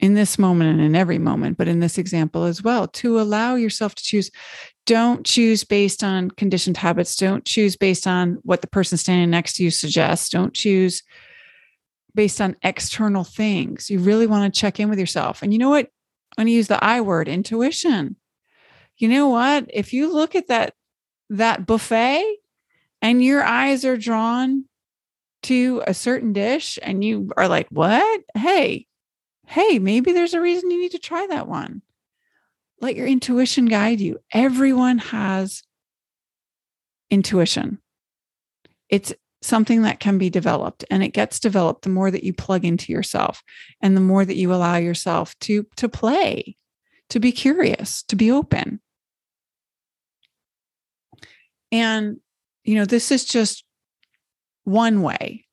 in 0.04 0.12
this 0.12 0.38
moment 0.38 0.68
and 0.68 0.82
in 0.82 0.94
every 0.94 1.16
moment, 1.16 1.56
but 1.56 1.66
in 1.66 1.80
this 1.80 1.96
example 1.96 2.44
as 2.44 2.62
well, 2.62 2.86
to 2.86 3.18
allow 3.18 3.54
yourself 3.54 3.94
to 3.94 4.02
choose. 4.02 4.30
Don't 4.84 5.24
choose 5.24 5.64
based 5.64 6.04
on 6.04 6.30
conditioned 6.30 6.76
habits. 6.76 7.16
Don't 7.16 7.46
choose 7.46 7.74
based 7.74 8.06
on 8.06 8.34
what 8.42 8.60
the 8.60 8.66
person 8.66 8.98
standing 8.98 9.30
next 9.30 9.54
to 9.54 9.64
you 9.64 9.70
suggests. 9.70 10.28
Don't 10.28 10.52
choose 10.52 11.02
based 12.14 12.38
on 12.42 12.54
external 12.62 13.24
things. 13.24 13.88
You 13.88 13.98
really 13.98 14.26
want 14.26 14.52
to 14.52 14.60
check 14.60 14.78
in 14.78 14.90
with 14.90 14.98
yourself. 14.98 15.42
And 15.42 15.54
you 15.54 15.58
know 15.58 15.70
what? 15.70 15.86
I'm 16.36 16.44
going 16.44 16.48
to 16.48 16.52
use 16.52 16.68
the 16.68 16.84
I 16.84 17.00
word, 17.00 17.26
intuition. 17.26 18.16
You 18.98 19.08
know 19.08 19.30
what? 19.30 19.70
If 19.72 19.94
you 19.94 20.12
look 20.12 20.34
at 20.34 20.48
that 20.48 20.74
that 21.30 21.64
buffet 21.64 22.40
and 23.00 23.24
your 23.24 23.42
eyes 23.42 23.86
are 23.86 23.96
drawn 23.96 24.66
to 25.44 25.82
a 25.86 25.94
certain 25.94 26.34
dish 26.34 26.78
and 26.82 27.02
you 27.02 27.30
are 27.38 27.48
like, 27.48 27.68
"What? 27.70 28.20
Hey, 28.34 28.86
hey, 29.54 29.78
maybe 29.78 30.10
there's 30.10 30.34
a 30.34 30.40
reason 30.40 30.72
you 30.72 30.80
need 30.80 30.90
to 30.90 30.98
try 30.98 31.28
that 31.28 31.46
one. 31.46 31.80
Let 32.80 32.96
your 32.96 33.06
intuition 33.06 33.66
guide 33.66 34.00
you. 34.00 34.18
Everyone 34.32 34.98
has 34.98 35.62
intuition. 37.08 37.78
It's 38.88 39.14
something 39.42 39.82
that 39.82 40.00
can 40.00 40.18
be 40.18 40.28
developed 40.28 40.84
and 40.90 41.04
it 41.04 41.10
gets 41.10 41.38
developed 41.38 41.82
the 41.82 41.88
more 41.88 42.10
that 42.10 42.24
you 42.24 42.32
plug 42.32 42.64
into 42.64 42.90
yourself 42.90 43.44
and 43.80 43.96
the 43.96 44.00
more 44.00 44.24
that 44.24 44.36
you 44.36 44.52
allow 44.52 44.76
yourself 44.76 45.38
to 45.38 45.64
to 45.76 45.88
play, 45.88 46.56
to 47.10 47.20
be 47.20 47.30
curious, 47.30 48.02
to 48.04 48.16
be 48.16 48.32
open. 48.32 48.80
And 51.70 52.16
you 52.64 52.74
know, 52.74 52.86
this 52.86 53.12
is 53.12 53.24
just 53.24 53.64
one 54.64 55.00
way 55.02 55.44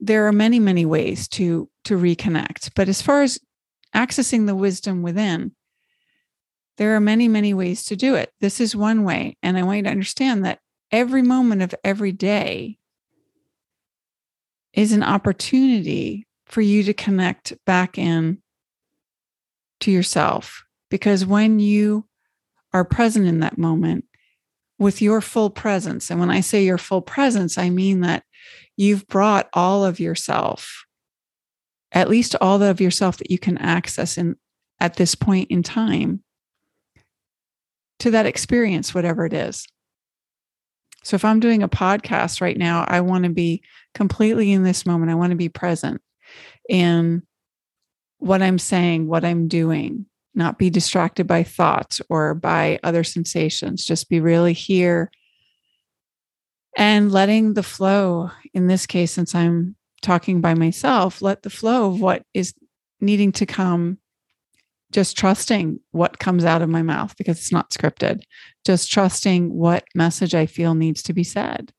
there 0.00 0.26
are 0.26 0.32
many 0.32 0.58
many 0.58 0.84
ways 0.84 1.28
to 1.28 1.70
to 1.84 1.96
reconnect 1.96 2.70
but 2.74 2.88
as 2.88 3.02
far 3.02 3.22
as 3.22 3.38
accessing 3.94 4.46
the 4.46 4.54
wisdom 4.54 5.02
within 5.02 5.52
There 6.78 6.96
are 6.96 7.00
many, 7.00 7.28
many 7.28 7.52
ways 7.54 7.84
to 7.84 7.96
do 7.96 8.14
it. 8.14 8.32
This 8.40 8.60
is 8.60 8.74
one 8.74 9.04
way. 9.04 9.36
And 9.42 9.58
I 9.58 9.62
want 9.62 9.76
you 9.78 9.82
to 9.84 9.90
understand 9.90 10.44
that 10.44 10.58
every 10.90 11.22
moment 11.22 11.62
of 11.62 11.74
every 11.84 12.12
day 12.12 12.78
is 14.72 14.92
an 14.92 15.02
opportunity 15.02 16.26
for 16.46 16.62
you 16.62 16.82
to 16.84 16.94
connect 16.94 17.52
back 17.66 17.98
in 17.98 18.38
to 19.80 19.90
yourself. 19.90 20.64
Because 20.90 21.26
when 21.26 21.60
you 21.60 22.06
are 22.72 22.84
present 22.84 23.26
in 23.26 23.40
that 23.40 23.58
moment 23.58 24.06
with 24.78 25.02
your 25.02 25.20
full 25.20 25.50
presence, 25.50 26.10
and 26.10 26.18
when 26.18 26.30
I 26.30 26.40
say 26.40 26.64
your 26.64 26.78
full 26.78 27.02
presence, 27.02 27.58
I 27.58 27.68
mean 27.68 28.00
that 28.00 28.24
you've 28.76 29.06
brought 29.06 29.48
all 29.52 29.84
of 29.84 30.00
yourself, 30.00 30.86
at 31.92 32.08
least 32.08 32.34
all 32.40 32.62
of 32.62 32.80
yourself 32.80 33.18
that 33.18 33.30
you 33.30 33.38
can 33.38 33.58
access 33.58 34.18
in 34.18 34.36
at 34.80 34.96
this 34.96 35.14
point 35.14 35.50
in 35.50 35.62
time 35.62 36.22
to 38.00 38.10
that 38.10 38.26
experience, 38.26 38.94
whatever 38.94 39.24
it 39.24 39.32
is. 39.32 39.66
So 41.04 41.14
if 41.14 41.24
I'm 41.24 41.40
doing 41.40 41.62
a 41.62 41.68
podcast 41.68 42.40
right 42.40 42.56
now, 42.56 42.84
I 42.88 43.00
want 43.00 43.24
to 43.24 43.30
be 43.30 43.62
completely 43.94 44.52
in 44.52 44.62
this 44.62 44.86
moment. 44.86 45.10
I 45.10 45.16
want 45.16 45.30
to 45.30 45.36
be 45.36 45.48
present 45.48 46.00
in 46.68 47.22
what 48.18 48.42
I'm 48.42 48.58
saying, 48.58 49.08
what 49.08 49.24
I'm 49.24 49.48
doing, 49.48 50.06
not 50.34 50.58
be 50.58 50.70
distracted 50.70 51.26
by 51.26 51.42
thoughts 51.42 52.00
or 52.08 52.34
by 52.34 52.78
other 52.82 53.04
sensations. 53.04 53.84
Just 53.84 54.08
be 54.08 54.20
really 54.20 54.52
here 54.52 55.10
and 56.76 57.12
letting 57.12 57.54
the 57.54 57.62
flow, 57.62 58.30
in 58.54 58.66
this 58.66 58.86
case, 58.86 59.12
since 59.12 59.34
I'm 59.34 59.76
talking 60.02 60.40
by 60.40 60.54
myself, 60.54 61.22
let 61.22 61.42
the 61.42 61.50
flow 61.50 61.88
of 61.88 62.00
what 62.00 62.24
is 62.34 62.54
needing 63.00 63.32
to 63.32 63.46
come 63.46 63.98
just 64.92 65.16
trusting 65.16 65.80
what 65.90 66.18
comes 66.18 66.44
out 66.44 66.62
of 66.62 66.68
my 66.68 66.82
mouth 66.82 67.16
because 67.16 67.38
it's 67.38 67.52
not 67.52 67.70
scripted, 67.70 68.22
just 68.64 68.90
trusting 68.92 69.52
what 69.52 69.84
message 69.94 70.34
I 70.34 70.46
feel 70.46 70.74
needs 70.74 71.02
to 71.04 71.14
be 71.14 71.24
said 71.24 71.72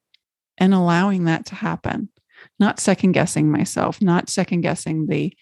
and 0.58 0.74
allowing 0.74 1.25
that 1.25 1.46
to 1.48 1.56
happen, 1.56 2.10
not 2.60 2.80
second 2.80 3.13
guessing 3.13 3.51
myself, 3.51 4.01
not 4.01 4.30
second 4.30 4.62
guessing 4.62 5.08
the 5.08 5.34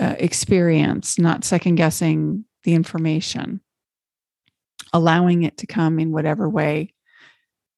uh, 0.00 0.16
experience, 0.18 1.18
not 1.18 1.44
second 1.44 1.74
guessing 1.74 2.44
the 2.64 2.74
information, 2.74 3.60
allowing 4.92 5.42
it 5.42 5.58
to 5.58 5.66
come 5.66 5.98
in 5.98 6.12
whatever 6.12 6.48
way 6.48 6.94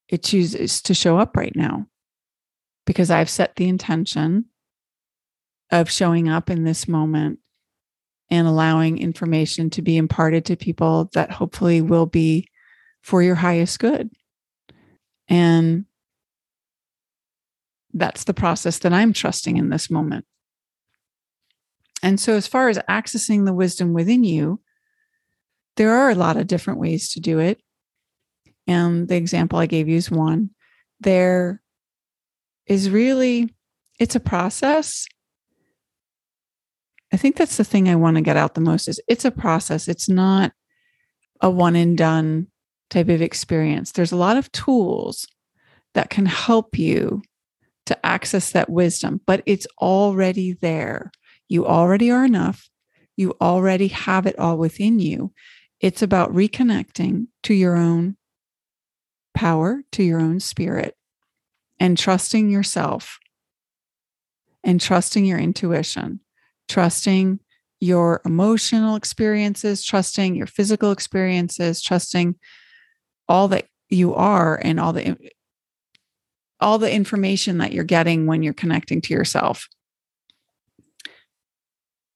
it 0.08 0.22
chooses 0.22 0.80
to 0.82 0.94
show 0.94 1.18
up 1.18 1.36
right 1.36 1.56
now. 1.56 1.86
Because 2.86 3.10
I've 3.10 3.30
set 3.30 3.56
the 3.56 3.68
intention 3.68 4.46
of 5.70 5.90
showing 5.90 6.28
up 6.28 6.50
in 6.50 6.64
this 6.64 6.86
moment 6.86 7.38
and 8.30 8.46
allowing 8.46 8.98
information 8.98 9.70
to 9.70 9.82
be 9.82 9.96
imparted 9.96 10.44
to 10.46 10.56
people 10.56 11.10
that 11.14 11.30
hopefully 11.30 11.80
will 11.80 12.06
be 12.06 12.48
for 13.02 13.22
your 13.22 13.34
highest 13.36 13.78
good. 13.78 14.10
And 15.28 15.86
that's 17.94 18.24
the 18.24 18.34
process 18.34 18.78
that 18.80 18.92
I'm 18.92 19.12
trusting 19.12 19.56
in 19.56 19.70
this 19.70 19.90
moment. 19.90 20.24
And 22.02 22.18
so, 22.18 22.34
as 22.34 22.46
far 22.46 22.68
as 22.68 22.78
accessing 22.88 23.44
the 23.44 23.54
wisdom 23.54 23.92
within 23.92 24.24
you, 24.24 24.60
there 25.76 25.92
are 25.92 26.10
a 26.10 26.16
lot 26.16 26.36
of 26.36 26.46
different 26.46 26.80
ways 26.80 27.12
to 27.12 27.20
do 27.20 27.38
it. 27.38 27.60
And 28.66 29.08
the 29.08 29.16
example 29.16 29.58
I 29.58 29.66
gave 29.66 29.88
you 29.88 29.96
is 29.96 30.10
one. 30.10 30.50
There 31.00 31.61
is 32.66 32.90
really, 32.90 33.54
it's 33.98 34.14
a 34.14 34.20
process 34.20 35.06
I 37.12 37.18
think 37.18 37.36
that's 37.36 37.58
the 37.58 37.64
thing 37.64 37.88
I 37.88 37.96
want 37.96 38.16
to 38.16 38.22
get 38.22 38.38
out 38.38 38.54
the 38.54 38.60
most 38.62 38.88
is 38.88 39.00
it's 39.06 39.26
a 39.26 39.30
process. 39.30 39.86
It's 39.86 40.08
not 40.08 40.52
a 41.40 41.50
one 41.50 41.76
and 41.76 41.96
done 41.96 42.46
type 42.88 43.10
of 43.10 43.20
experience. 43.20 43.92
There's 43.92 44.12
a 44.12 44.16
lot 44.16 44.38
of 44.38 44.50
tools 44.52 45.26
that 45.94 46.08
can 46.08 46.24
help 46.24 46.78
you 46.78 47.22
to 47.84 48.06
access 48.06 48.52
that 48.52 48.70
wisdom, 48.70 49.20
but 49.26 49.42
it's 49.44 49.66
already 49.78 50.54
there. 50.54 51.10
You 51.48 51.66
already 51.66 52.10
are 52.10 52.24
enough. 52.24 52.70
You 53.16 53.34
already 53.42 53.88
have 53.88 54.24
it 54.24 54.38
all 54.38 54.56
within 54.56 54.98
you. 54.98 55.32
It's 55.80 56.00
about 56.00 56.32
reconnecting 56.32 57.26
to 57.42 57.52
your 57.52 57.76
own 57.76 58.16
power, 59.34 59.82
to 59.92 60.02
your 60.02 60.20
own 60.20 60.40
spirit, 60.40 60.96
and 61.78 61.98
trusting 61.98 62.48
yourself 62.48 63.18
and 64.64 64.80
trusting 64.80 65.24
your 65.24 65.38
intuition 65.38 66.20
trusting 66.72 67.38
your 67.80 68.22
emotional 68.24 68.96
experiences, 68.96 69.84
trusting 69.84 70.34
your 70.34 70.46
physical 70.46 70.90
experiences, 70.90 71.82
trusting 71.82 72.34
all 73.28 73.48
that 73.48 73.66
you 73.90 74.14
are 74.14 74.58
and 74.62 74.80
all 74.80 74.92
the 74.92 75.16
all 76.60 76.78
the 76.78 76.92
information 76.92 77.58
that 77.58 77.72
you're 77.72 77.84
getting 77.84 78.26
when 78.26 78.42
you're 78.42 78.54
connecting 78.54 79.00
to 79.02 79.12
yourself. 79.12 79.68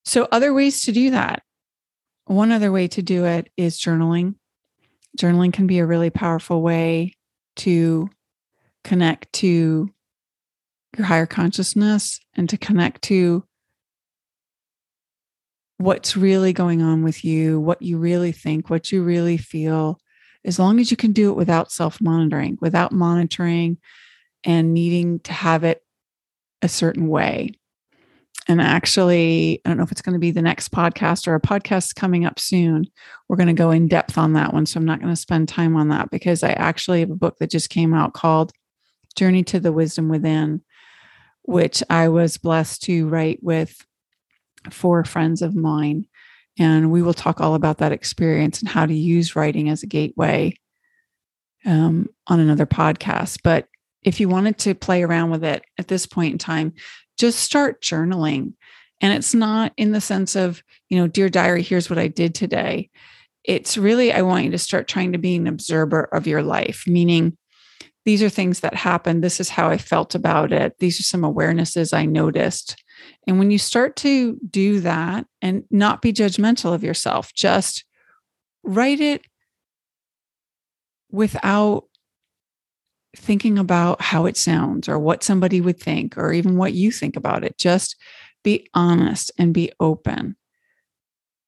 So 0.05 0.27
other 0.31 0.53
ways 0.53 0.81
to 0.83 0.93
do 0.93 1.11
that. 1.11 1.43
One 2.25 2.51
other 2.51 2.71
way 2.71 2.87
to 2.89 3.01
do 3.01 3.25
it 3.25 3.51
is 3.57 3.77
journaling. 3.77 4.35
Journaling 5.19 5.51
can 5.51 5.67
be 5.67 5.79
a 5.79 5.85
really 5.85 6.09
powerful 6.09 6.61
way 6.61 7.13
to 7.57 8.09
connect 8.87 9.31
to 9.33 9.89
your 10.97 11.05
higher 11.05 11.25
consciousness 11.25 12.19
and 12.35 12.49
to 12.49 12.57
connect 12.57 13.03
to 13.03 13.43
what's 15.77 16.17
really 16.17 16.53
going 16.53 16.81
on 16.81 17.03
with 17.03 17.23
you, 17.23 17.59
what 17.59 17.81
you 17.81 17.97
really 17.97 18.31
think, 18.31 18.69
what 18.69 18.91
you 18.91 19.03
really 19.03 19.37
feel, 19.37 19.99
as 20.45 20.57
long 20.57 20.79
as 20.79 20.89
you 20.89 20.97
can 20.97 21.11
do 21.11 21.29
it 21.29 21.35
without 21.35 21.71
self 21.71 22.01
monitoring, 22.01 22.57
without 22.61 22.91
monitoring 22.91 23.77
and 24.43 24.73
needing 24.73 25.19
to 25.19 25.33
have 25.33 25.63
it 25.63 25.83
a 26.61 26.69
certain 26.69 27.07
way. 27.07 27.51
And 28.47 28.61
actually, 28.61 29.61
I 29.65 29.69
don't 29.69 29.77
know 29.77 29.83
if 29.83 29.91
it's 29.91 30.01
going 30.01 30.13
to 30.13 30.19
be 30.19 30.31
the 30.31 30.41
next 30.41 30.71
podcast 30.71 31.27
or 31.27 31.35
a 31.35 31.41
podcast 31.41 31.95
coming 31.95 32.23
up 32.23 32.39
soon. 32.39 32.85
We're 33.27 33.35
going 33.35 33.47
to 33.47 33.53
go 33.53 33.71
in 33.71 33.89
depth 33.89 34.17
on 34.17 34.33
that 34.33 34.53
one. 34.53 34.65
So 34.65 34.79
I'm 34.79 34.85
not 34.85 35.01
going 35.01 35.11
to 35.11 35.19
spend 35.19 35.49
time 35.49 35.75
on 35.75 35.89
that 35.89 36.09
because 36.09 36.43
I 36.43 36.51
actually 36.51 37.01
have 37.01 37.11
a 37.11 37.15
book 37.15 37.39
that 37.39 37.51
just 37.51 37.69
came 37.69 37.93
out 37.93 38.13
called 38.13 38.53
Journey 39.17 39.43
to 39.45 39.59
the 39.59 39.73
Wisdom 39.73 40.07
Within, 40.07 40.61
which 41.41 41.83
I 41.89 42.07
was 42.07 42.37
blessed 42.37 42.83
to 42.83 43.07
write 43.09 43.39
with 43.41 43.85
four 44.71 45.03
friends 45.03 45.41
of 45.41 45.55
mine. 45.55 46.05
And 46.59 46.91
we 46.91 47.01
will 47.01 47.13
talk 47.13 47.41
all 47.41 47.55
about 47.55 47.79
that 47.79 47.91
experience 47.91 48.61
and 48.61 48.69
how 48.69 48.85
to 48.85 48.93
use 48.93 49.35
writing 49.35 49.69
as 49.69 49.83
a 49.83 49.87
gateway 49.87 50.53
um, 51.65 52.07
on 52.27 52.39
another 52.39 52.65
podcast. 52.65 53.39
But 53.43 53.67
if 54.03 54.19
you 54.19 54.29
wanted 54.29 54.57
to 54.59 54.73
play 54.73 55.03
around 55.03 55.31
with 55.31 55.43
it 55.43 55.63
at 55.77 55.87
this 55.87 56.05
point 56.05 56.31
in 56.31 56.37
time, 56.37 56.73
just 57.19 57.39
start 57.39 57.81
journaling. 57.81 58.53
And 59.01 59.13
it's 59.13 59.33
not 59.33 59.73
in 59.77 59.91
the 59.91 60.01
sense 60.01 60.35
of, 60.35 60.63
you 60.89 60.97
know, 60.97 61.07
dear 61.07 61.29
diary, 61.29 61.61
here's 61.61 61.89
what 61.89 61.99
I 61.99 62.07
did 62.07 62.33
today. 62.33 62.89
It's 63.43 63.77
really, 63.77 64.11
I 64.11 64.21
want 64.23 64.45
you 64.45 64.51
to 64.51 64.57
start 64.57 64.87
trying 64.87 65.11
to 65.11 65.17
be 65.17 65.35
an 65.35 65.47
observer 65.47 66.03
of 66.03 66.27
your 66.27 66.41
life, 66.41 66.83
meaning 66.87 67.37
these 68.07 68.23
are 68.23 68.29
things 68.29 68.61
that 68.61 68.73
happened. 68.73 69.21
This 69.21 69.41
is 69.41 69.49
how 69.49 69.67
I 69.69 69.77
felt 69.77 70.15
about 70.15 70.53
it. 70.53 70.79
These 70.79 70.97
are 70.97 71.03
some 71.03 71.23
awarenesses 71.23 71.93
I 71.93 72.05
noticed. 72.05 72.81
And 73.27 73.37
when 73.37 73.51
you 73.51 73.57
start 73.57 73.97
to 73.97 74.39
do 74.49 74.79
that 74.79 75.27
and 75.41 75.65
not 75.71 76.01
be 76.01 76.13
judgmental 76.13 76.73
of 76.73 76.85
yourself, 76.85 77.33
just 77.33 77.83
write 78.63 79.01
it 79.01 79.25
without 81.11 81.83
thinking 83.13 83.59
about 83.59 84.01
how 84.01 84.25
it 84.25 84.37
sounds 84.37 84.87
or 84.87 84.97
what 84.97 85.21
somebody 85.21 85.59
would 85.59 85.77
think 85.77 86.17
or 86.17 86.31
even 86.31 86.55
what 86.55 86.71
you 86.71 86.93
think 86.93 87.17
about 87.17 87.43
it. 87.43 87.57
Just 87.57 87.97
be 88.41 88.69
honest 88.73 89.33
and 89.37 89.53
be 89.53 89.73
open 89.81 90.37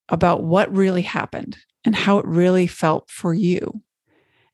about 0.09 0.43
what 0.43 0.75
really 0.75 1.03
happened 1.03 1.55
and 1.85 1.95
how 1.95 2.17
it 2.19 2.25
really 2.25 2.67
felt 2.67 3.09
for 3.09 3.33
you. 3.33 3.81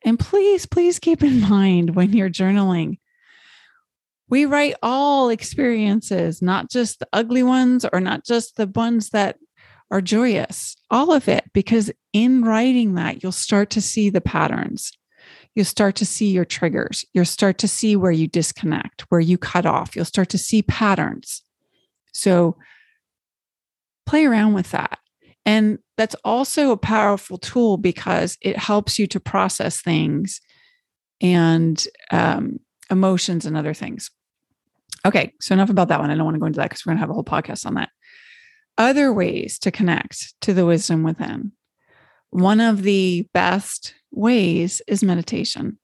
And 0.06 0.18
please, 0.18 0.66
please 0.66 1.00
keep 1.00 1.22
in 1.22 1.42
mind 1.42 1.96
when 1.96 2.14
you're 2.14 2.30
journaling 2.30 3.00
we 4.28 4.46
write 4.46 4.76
all 4.82 5.30
experiences, 5.30 6.42
not 6.42 6.70
just 6.70 7.00
the 7.00 7.08
ugly 7.14 7.44
ones 7.44 7.86
or 7.92 8.00
not 8.00 8.26
just 8.26 8.56
the 8.58 8.68
ones 8.68 9.10
that 9.10 9.38
are 9.92 10.02
joyous, 10.02 10.76
all 10.90 11.12
of 11.12 11.28
it, 11.28 11.46
because 11.54 11.92
in 12.12 12.44
writing 12.44 12.96
that, 12.96 13.22
you'll 13.22 13.32
start 13.32 13.70
to 13.72 13.82
see 13.82 14.10
the 14.10 14.22
patterns. 14.22 14.92
You'll 15.54 15.66
start 15.66 15.96
to 15.98 16.06
see 16.06 16.32
your 16.32 16.46
triggers. 16.46 17.06
You'll 17.14 17.26
start 17.26 17.60
to 17.60 17.68
see 17.68 17.96
where 17.96 18.12
you 18.12 18.28
disconnect, 18.28 19.06
where 19.10 19.22
you 19.22 19.38
cut 19.38 19.66
off. 19.66 19.96
You'll 19.96 20.06
start 20.06 20.30
to 20.30 20.38
see 20.38 20.64
patterns. 20.64 21.44
So 22.14 22.58
play 24.06 24.26
around 24.26 24.54
with 24.54 24.72
that. 24.72 25.00
And 25.46 25.80
that's 25.98 26.16
also 26.24 26.72
a 26.72 26.78
powerful 26.78 27.38
tool 27.38 27.78
because 27.78 28.38
it 28.42 28.58
helps 28.58 29.00
you 29.00 29.08
to 29.08 29.20
process 29.20 29.82
things 29.82 30.42
and 31.22 31.88
um, 32.12 32.60
emotions 32.92 33.46
and 33.46 33.56
other 33.56 33.74
things. 33.74 34.12
Okay, 35.06 35.34
so 35.40 35.54
enough 35.54 35.70
about 35.70 35.88
that 35.88 36.00
one. 36.00 36.10
I 36.10 36.16
don't 36.16 36.26
want 36.26 36.36
to 36.36 36.40
go 36.40 36.48
into 36.48 36.58
that 36.58 36.70
because 36.70 36.86
we're 36.86 36.92
going 36.92 36.98
to 36.98 37.02
have 37.02 37.10
a 37.10 37.14
whole 37.14 37.24
podcast 37.24 37.66
on 37.66 37.76
that. 37.76 37.90
Other 38.78 39.14
ways 39.14 39.58
to 39.60 39.72
connect 39.72 40.34
to 40.42 40.54
the 40.54 40.66
wisdom 40.66 41.04
within. 41.04 41.54
one 42.32 42.60
of 42.60 42.84
the 42.84 43.28
best 43.34 43.94
ways 44.12 44.82
is 44.88 45.04
meditation 45.04 45.78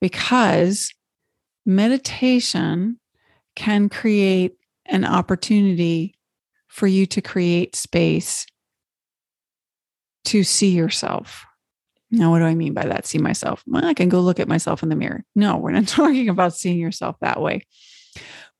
because 0.00 0.92
meditation 1.66 2.98
can 3.54 3.88
create 3.90 4.56
an 4.86 5.04
opportunity 5.04 6.14
for 6.68 6.86
you 6.86 7.04
to 7.04 7.20
create 7.20 7.76
space 7.76 8.46
to 10.28 10.44
see 10.44 10.70
yourself. 10.70 11.46
Now, 12.10 12.30
what 12.30 12.38
do 12.38 12.44
I 12.44 12.54
mean 12.54 12.74
by 12.74 12.86
that? 12.86 13.06
See 13.06 13.18
myself? 13.18 13.62
Well, 13.66 13.84
I 13.84 13.94
can 13.94 14.08
go 14.08 14.20
look 14.20 14.40
at 14.40 14.48
myself 14.48 14.82
in 14.82 14.88
the 14.88 14.96
mirror. 14.96 15.24
No, 15.34 15.56
we're 15.56 15.72
not 15.72 15.88
talking 15.88 16.28
about 16.28 16.54
seeing 16.54 16.78
yourself 16.78 17.16
that 17.20 17.40
way. 17.40 17.66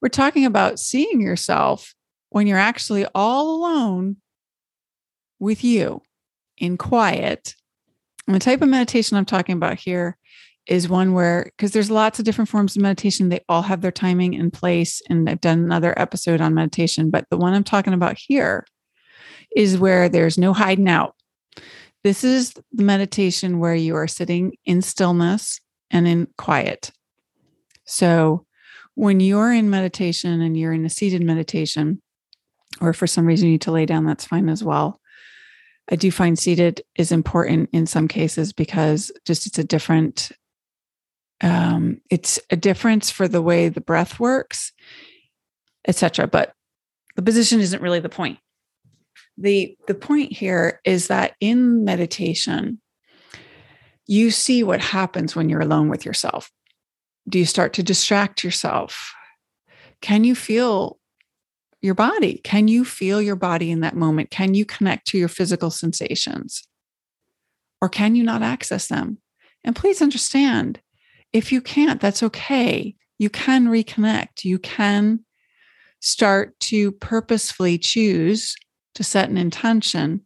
We're 0.00 0.08
talking 0.08 0.44
about 0.44 0.78
seeing 0.78 1.20
yourself 1.20 1.94
when 2.30 2.46
you're 2.46 2.58
actually 2.58 3.06
all 3.14 3.56
alone 3.56 4.16
with 5.38 5.62
you 5.62 6.02
in 6.56 6.76
quiet. 6.76 7.54
And 8.26 8.34
the 8.34 8.40
type 8.40 8.62
of 8.62 8.68
meditation 8.68 9.16
I'm 9.16 9.24
talking 9.24 9.56
about 9.56 9.78
here 9.78 10.16
is 10.66 10.88
one 10.88 11.12
where, 11.12 11.44
because 11.56 11.72
there's 11.72 11.90
lots 11.90 12.18
of 12.18 12.24
different 12.24 12.50
forms 12.50 12.76
of 12.76 12.82
meditation, 12.82 13.28
they 13.28 13.44
all 13.48 13.62
have 13.62 13.80
their 13.80 13.90
timing 13.90 14.34
in 14.34 14.50
place. 14.50 15.00
And 15.08 15.28
I've 15.28 15.40
done 15.40 15.60
another 15.60 15.98
episode 15.98 16.40
on 16.40 16.54
meditation, 16.54 17.10
but 17.10 17.26
the 17.30 17.38
one 17.38 17.54
I'm 17.54 17.64
talking 17.64 17.94
about 17.94 18.18
here 18.18 18.66
is 19.56 19.78
where 19.78 20.08
there's 20.08 20.36
no 20.38 20.52
hiding 20.52 20.88
out. 20.88 21.14
This 22.04 22.24
is 22.24 22.54
the 22.72 22.84
meditation 22.84 23.58
where 23.58 23.74
you 23.74 23.96
are 23.96 24.06
sitting 24.06 24.56
in 24.64 24.82
stillness 24.82 25.60
and 25.90 26.06
in 26.06 26.28
quiet. 26.36 26.90
So 27.84 28.46
when 28.94 29.20
you're 29.20 29.52
in 29.52 29.70
meditation 29.70 30.40
and 30.40 30.56
you're 30.56 30.72
in 30.72 30.84
a 30.84 30.90
seated 30.90 31.22
meditation, 31.22 32.02
or 32.80 32.92
for 32.92 33.06
some 33.06 33.26
reason 33.26 33.46
you 33.46 33.52
need 33.52 33.62
to 33.62 33.72
lay 33.72 33.86
down, 33.86 34.04
that's 34.04 34.24
fine 34.24 34.48
as 34.48 34.62
well. 34.62 35.00
I 35.90 35.96
do 35.96 36.10
find 36.10 36.38
seated 36.38 36.82
is 36.96 37.12
important 37.12 37.70
in 37.72 37.86
some 37.86 38.08
cases 38.08 38.52
because 38.52 39.10
just 39.24 39.46
it's 39.46 39.58
a 39.58 39.64
different 39.64 40.30
um, 41.40 42.00
it's 42.10 42.40
a 42.50 42.56
difference 42.56 43.10
for 43.10 43.28
the 43.28 43.40
way 43.40 43.68
the 43.68 43.80
breath 43.80 44.18
works, 44.18 44.72
etc. 45.86 46.26
But 46.26 46.52
the 47.14 47.22
position 47.22 47.60
isn't 47.60 47.80
really 47.80 48.00
the 48.00 48.08
point. 48.08 48.38
The 49.40 49.76
the 49.86 49.94
point 49.94 50.32
here 50.32 50.80
is 50.84 51.08
that 51.08 51.34
in 51.40 51.84
meditation, 51.84 52.80
you 54.06 54.30
see 54.30 54.64
what 54.64 54.80
happens 54.80 55.36
when 55.36 55.48
you're 55.48 55.60
alone 55.60 55.88
with 55.88 56.04
yourself. 56.04 56.50
Do 57.28 57.38
you 57.38 57.46
start 57.46 57.72
to 57.74 57.82
distract 57.82 58.42
yourself? 58.42 59.14
Can 60.00 60.24
you 60.24 60.34
feel 60.34 60.98
your 61.80 61.94
body? 61.94 62.40
Can 62.42 62.68
you 62.68 62.84
feel 62.84 63.22
your 63.22 63.36
body 63.36 63.70
in 63.70 63.80
that 63.80 63.96
moment? 63.96 64.30
Can 64.30 64.54
you 64.54 64.64
connect 64.64 65.06
to 65.08 65.18
your 65.18 65.28
physical 65.28 65.70
sensations? 65.70 66.64
Or 67.80 67.88
can 67.88 68.14
you 68.14 68.24
not 68.24 68.42
access 68.42 68.88
them? 68.88 69.18
And 69.64 69.76
please 69.76 70.02
understand 70.02 70.80
if 71.32 71.52
you 71.52 71.60
can't, 71.60 72.00
that's 72.00 72.22
okay. 72.22 72.94
You 73.18 73.30
can 73.30 73.66
reconnect. 73.66 74.44
You 74.44 74.58
can 74.58 75.24
start 76.00 76.58
to 76.60 76.92
purposefully 76.92 77.78
choose 77.78 78.56
to 78.98 79.04
set 79.04 79.30
an 79.30 79.38
intention 79.38 80.20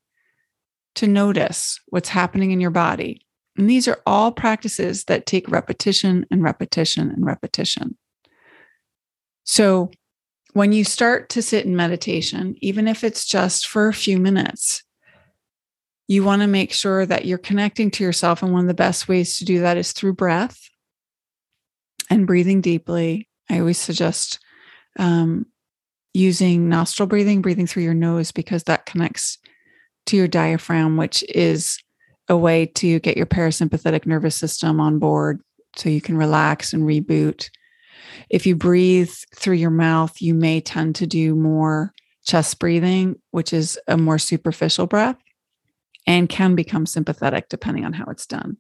to 0.95 1.07
notice 1.07 1.79
what's 1.89 2.09
happening 2.09 2.53
in 2.53 2.61
your 2.61 2.71
body. 2.71 3.21
And 3.59 3.69
these 3.69 3.87
are 3.87 4.01
all 4.07 4.33
practices 4.33 5.05
that 5.05 5.27
take 5.27 5.47
repetition 5.51 6.25
and 6.31 6.43
repetition 6.43 7.11
and 7.11 7.27
repetition. 7.27 7.99
So, 9.45 9.91
when 10.55 10.73
you 10.73 10.85
start 10.85 11.29
to 11.31 11.43
sit 11.43 11.67
in 11.67 11.77
meditation, 11.77 12.57
even 12.63 12.89
if 12.89 13.05
it's 13.05 13.27
just 13.27 13.67
for 13.67 13.89
a 13.89 13.95
few 13.95 14.19
minutes, 14.19 14.83
you 16.09 16.25
want 16.25 16.41
to 16.41 16.49
make 16.49 16.73
sure 16.73 17.05
that 17.05 17.27
you're 17.27 17.37
connecting 17.37 17.91
to 17.91 18.05
yourself. 18.05 18.43
And 18.43 18.55
one 18.55 18.63
of 18.63 18.69
the 18.69 18.75
best 18.75 19.07
ways 19.07 19.37
to 19.39 19.45
do 19.45 19.61
that 19.61 19.77
is 19.77 19.93
through 19.93 20.15
breath 20.15 20.59
and 22.09 22.27
breathing 22.27 22.63
deeply. 22.63 23.29
I 23.51 23.61
always 23.61 23.79
suggest 23.79 24.39
um, 24.99 25.45
using 26.15 26.69
nostril 26.69 27.07
breathing, 27.07 27.43
breathing 27.43 27.67
through 27.67 27.85
your 27.85 27.95
nose, 27.95 28.33
because 28.33 28.65
that 28.65 28.87
connects 28.87 29.39
to 30.07 30.17
your 30.17 30.29
diaphragm, 30.29 30.97
which 30.97 31.23
is 31.29 31.79
a 32.29 32.37
way 32.37 32.67
to 32.67 33.01
get 33.01 33.17
your 33.17 33.27
parasympathetic 33.27 34.07
nervous 34.07 34.37
system 34.37 34.81
on 34.81 34.99
board 34.99 35.41
so 35.77 35.89
you 35.89 36.01
can 36.01 36.17
relax 36.17 36.73
and 36.73 36.83
reboot 36.83 37.49
if 38.31 38.47
you 38.47 38.57
breathe 38.57 39.13
through 39.37 39.57
your 39.57 39.71
mouth, 39.71 40.21
you 40.21 40.35
may 40.35 40.61
tend 40.61 40.97
to 40.97 41.07
do 41.07 41.35
more 41.35 41.93
chest 42.25 42.59
breathing, 42.59 43.17
which 43.31 43.53
is 43.53 43.79
a 43.89 43.97
more 43.97 44.19
superficial 44.19 44.87
breath 44.87 45.17
and 46.07 46.29
can 46.29 46.55
become 46.55 46.87
sympathetic 46.87 47.49
depending 47.49 47.85
on 47.85 47.93
how 47.93 48.05
it's 48.07 48.27
done. 48.27 48.57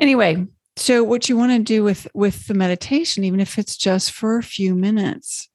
Anyway, 0.00 0.46
so 0.76 1.04
what 1.04 1.28
you 1.28 1.36
want 1.36 1.52
to 1.52 1.58
do 1.58 1.84
with 1.84 2.08
with 2.14 2.46
the 2.46 2.54
meditation 2.54 3.24
even 3.24 3.40
if 3.40 3.58
it's 3.58 3.76
just 3.76 4.10
for 4.10 4.38
a 4.38 4.42
few 4.42 4.74
minutes 4.74 5.48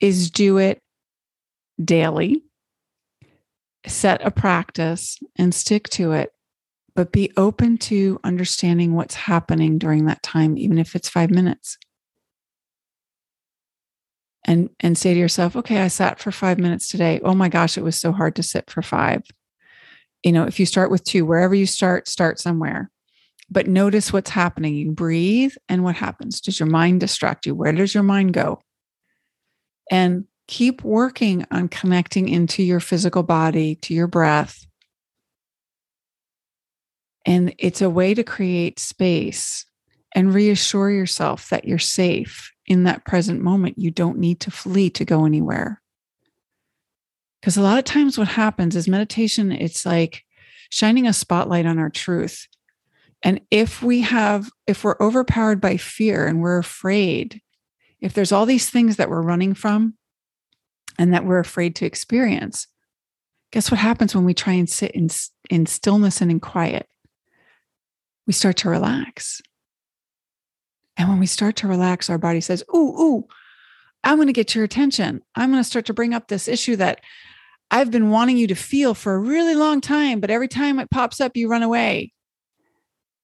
is 0.00 0.30
do 0.30 0.58
it 0.58 0.80
daily. 1.82 2.42
Set 3.86 4.24
a 4.24 4.30
practice 4.30 5.18
and 5.36 5.54
stick 5.54 5.88
to 5.90 6.12
it 6.12 6.32
but 6.96 7.12
be 7.12 7.30
open 7.36 7.76
to 7.76 8.18
understanding 8.24 8.94
what's 8.94 9.14
happening 9.14 9.78
during 9.78 10.06
that 10.06 10.22
time, 10.22 10.56
even 10.56 10.78
if 10.78 10.96
it's 10.96 11.10
five 11.10 11.30
minutes. 11.30 11.76
And, 14.44 14.70
and 14.80 14.96
say 14.96 15.12
to 15.12 15.20
yourself, 15.20 15.56
okay, 15.56 15.82
I 15.82 15.88
sat 15.88 16.18
for 16.18 16.32
five 16.32 16.58
minutes 16.58 16.88
today. 16.88 17.20
Oh 17.22 17.34
my 17.34 17.48
gosh, 17.48 17.76
it 17.76 17.84
was 17.84 17.96
so 17.96 18.12
hard 18.12 18.34
to 18.36 18.42
sit 18.42 18.70
for 18.70 18.80
five. 18.80 19.22
You 20.22 20.32
know, 20.32 20.44
if 20.44 20.58
you 20.58 20.64
start 20.64 20.90
with 20.90 21.04
two, 21.04 21.26
wherever 21.26 21.54
you 21.54 21.66
start, 21.66 22.08
start 22.08 22.40
somewhere. 22.40 22.90
But 23.50 23.66
notice 23.68 24.12
what's 24.12 24.30
happening. 24.30 24.74
You 24.74 24.90
breathe, 24.92 25.54
and 25.68 25.84
what 25.84 25.96
happens? 25.96 26.40
Does 26.40 26.58
your 26.58 26.68
mind 26.68 27.00
distract 27.00 27.46
you? 27.46 27.54
Where 27.54 27.72
does 27.72 27.94
your 27.94 28.02
mind 28.02 28.32
go? 28.32 28.60
And 29.90 30.24
keep 30.48 30.82
working 30.82 31.44
on 31.50 31.68
connecting 31.68 32.28
into 32.28 32.62
your 32.62 32.80
physical 32.80 33.22
body, 33.22 33.76
to 33.76 33.94
your 33.94 34.06
breath, 34.06 34.66
and 37.26 37.52
it's 37.58 37.82
a 37.82 37.90
way 37.90 38.14
to 38.14 38.22
create 38.22 38.78
space 38.78 39.66
and 40.14 40.32
reassure 40.32 40.90
yourself 40.90 41.50
that 41.50 41.64
you're 41.64 41.78
safe 41.78 42.52
in 42.66 42.84
that 42.84 43.04
present 43.04 43.42
moment. 43.42 43.78
You 43.78 43.90
don't 43.90 44.18
need 44.18 44.40
to 44.40 44.50
flee 44.52 44.90
to 44.90 45.04
go 45.04 45.26
anywhere. 45.26 45.82
Because 47.40 47.56
a 47.56 47.62
lot 47.62 47.78
of 47.78 47.84
times, 47.84 48.16
what 48.16 48.28
happens 48.28 48.76
is 48.76 48.88
meditation, 48.88 49.52
it's 49.52 49.84
like 49.84 50.24
shining 50.70 51.06
a 51.06 51.12
spotlight 51.12 51.66
on 51.66 51.78
our 51.78 51.90
truth. 51.90 52.46
And 53.22 53.40
if 53.50 53.82
we 53.82 54.02
have, 54.02 54.48
if 54.66 54.84
we're 54.84 54.96
overpowered 55.00 55.60
by 55.60 55.76
fear 55.76 56.26
and 56.26 56.40
we're 56.40 56.58
afraid, 56.58 57.40
if 58.00 58.12
there's 58.12 58.32
all 58.32 58.46
these 58.46 58.68
things 58.68 58.96
that 58.96 59.08
we're 59.10 59.22
running 59.22 59.54
from 59.54 59.94
and 60.98 61.12
that 61.12 61.24
we're 61.24 61.38
afraid 61.38 61.76
to 61.76 61.86
experience, 61.86 62.66
guess 63.52 63.70
what 63.70 63.80
happens 63.80 64.14
when 64.14 64.24
we 64.24 64.34
try 64.34 64.54
and 64.54 64.68
sit 64.68 64.92
in, 64.92 65.08
in 65.50 65.66
stillness 65.66 66.20
and 66.20 66.30
in 66.30 66.40
quiet? 66.40 66.86
we 68.26 68.32
start 68.32 68.56
to 68.58 68.70
relax. 68.70 69.40
And 70.96 71.08
when 71.08 71.18
we 71.18 71.26
start 71.26 71.56
to 71.56 71.68
relax, 71.68 72.10
our 72.10 72.18
body 72.18 72.40
says, 72.40 72.64
Ooh, 72.74 72.96
ooh, 72.98 73.28
I'm 74.02 74.16
going 74.16 74.26
to 74.26 74.32
get 74.32 74.54
your 74.54 74.64
attention. 74.64 75.22
I'm 75.34 75.50
going 75.50 75.62
to 75.62 75.68
start 75.68 75.86
to 75.86 75.94
bring 75.94 76.14
up 76.14 76.28
this 76.28 76.48
issue 76.48 76.76
that 76.76 77.00
I've 77.70 77.90
been 77.90 78.10
wanting 78.10 78.36
you 78.36 78.46
to 78.48 78.54
feel 78.54 78.94
for 78.94 79.14
a 79.14 79.18
really 79.18 79.54
long 79.54 79.80
time, 79.80 80.20
but 80.20 80.30
every 80.30 80.48
time 80.48 80.78
it 80.78 80.90
pops 80.90 81.20
up, 81.20 81.36
you 81.36 81.48
run 81.48 81.62
away. 81.62 82.12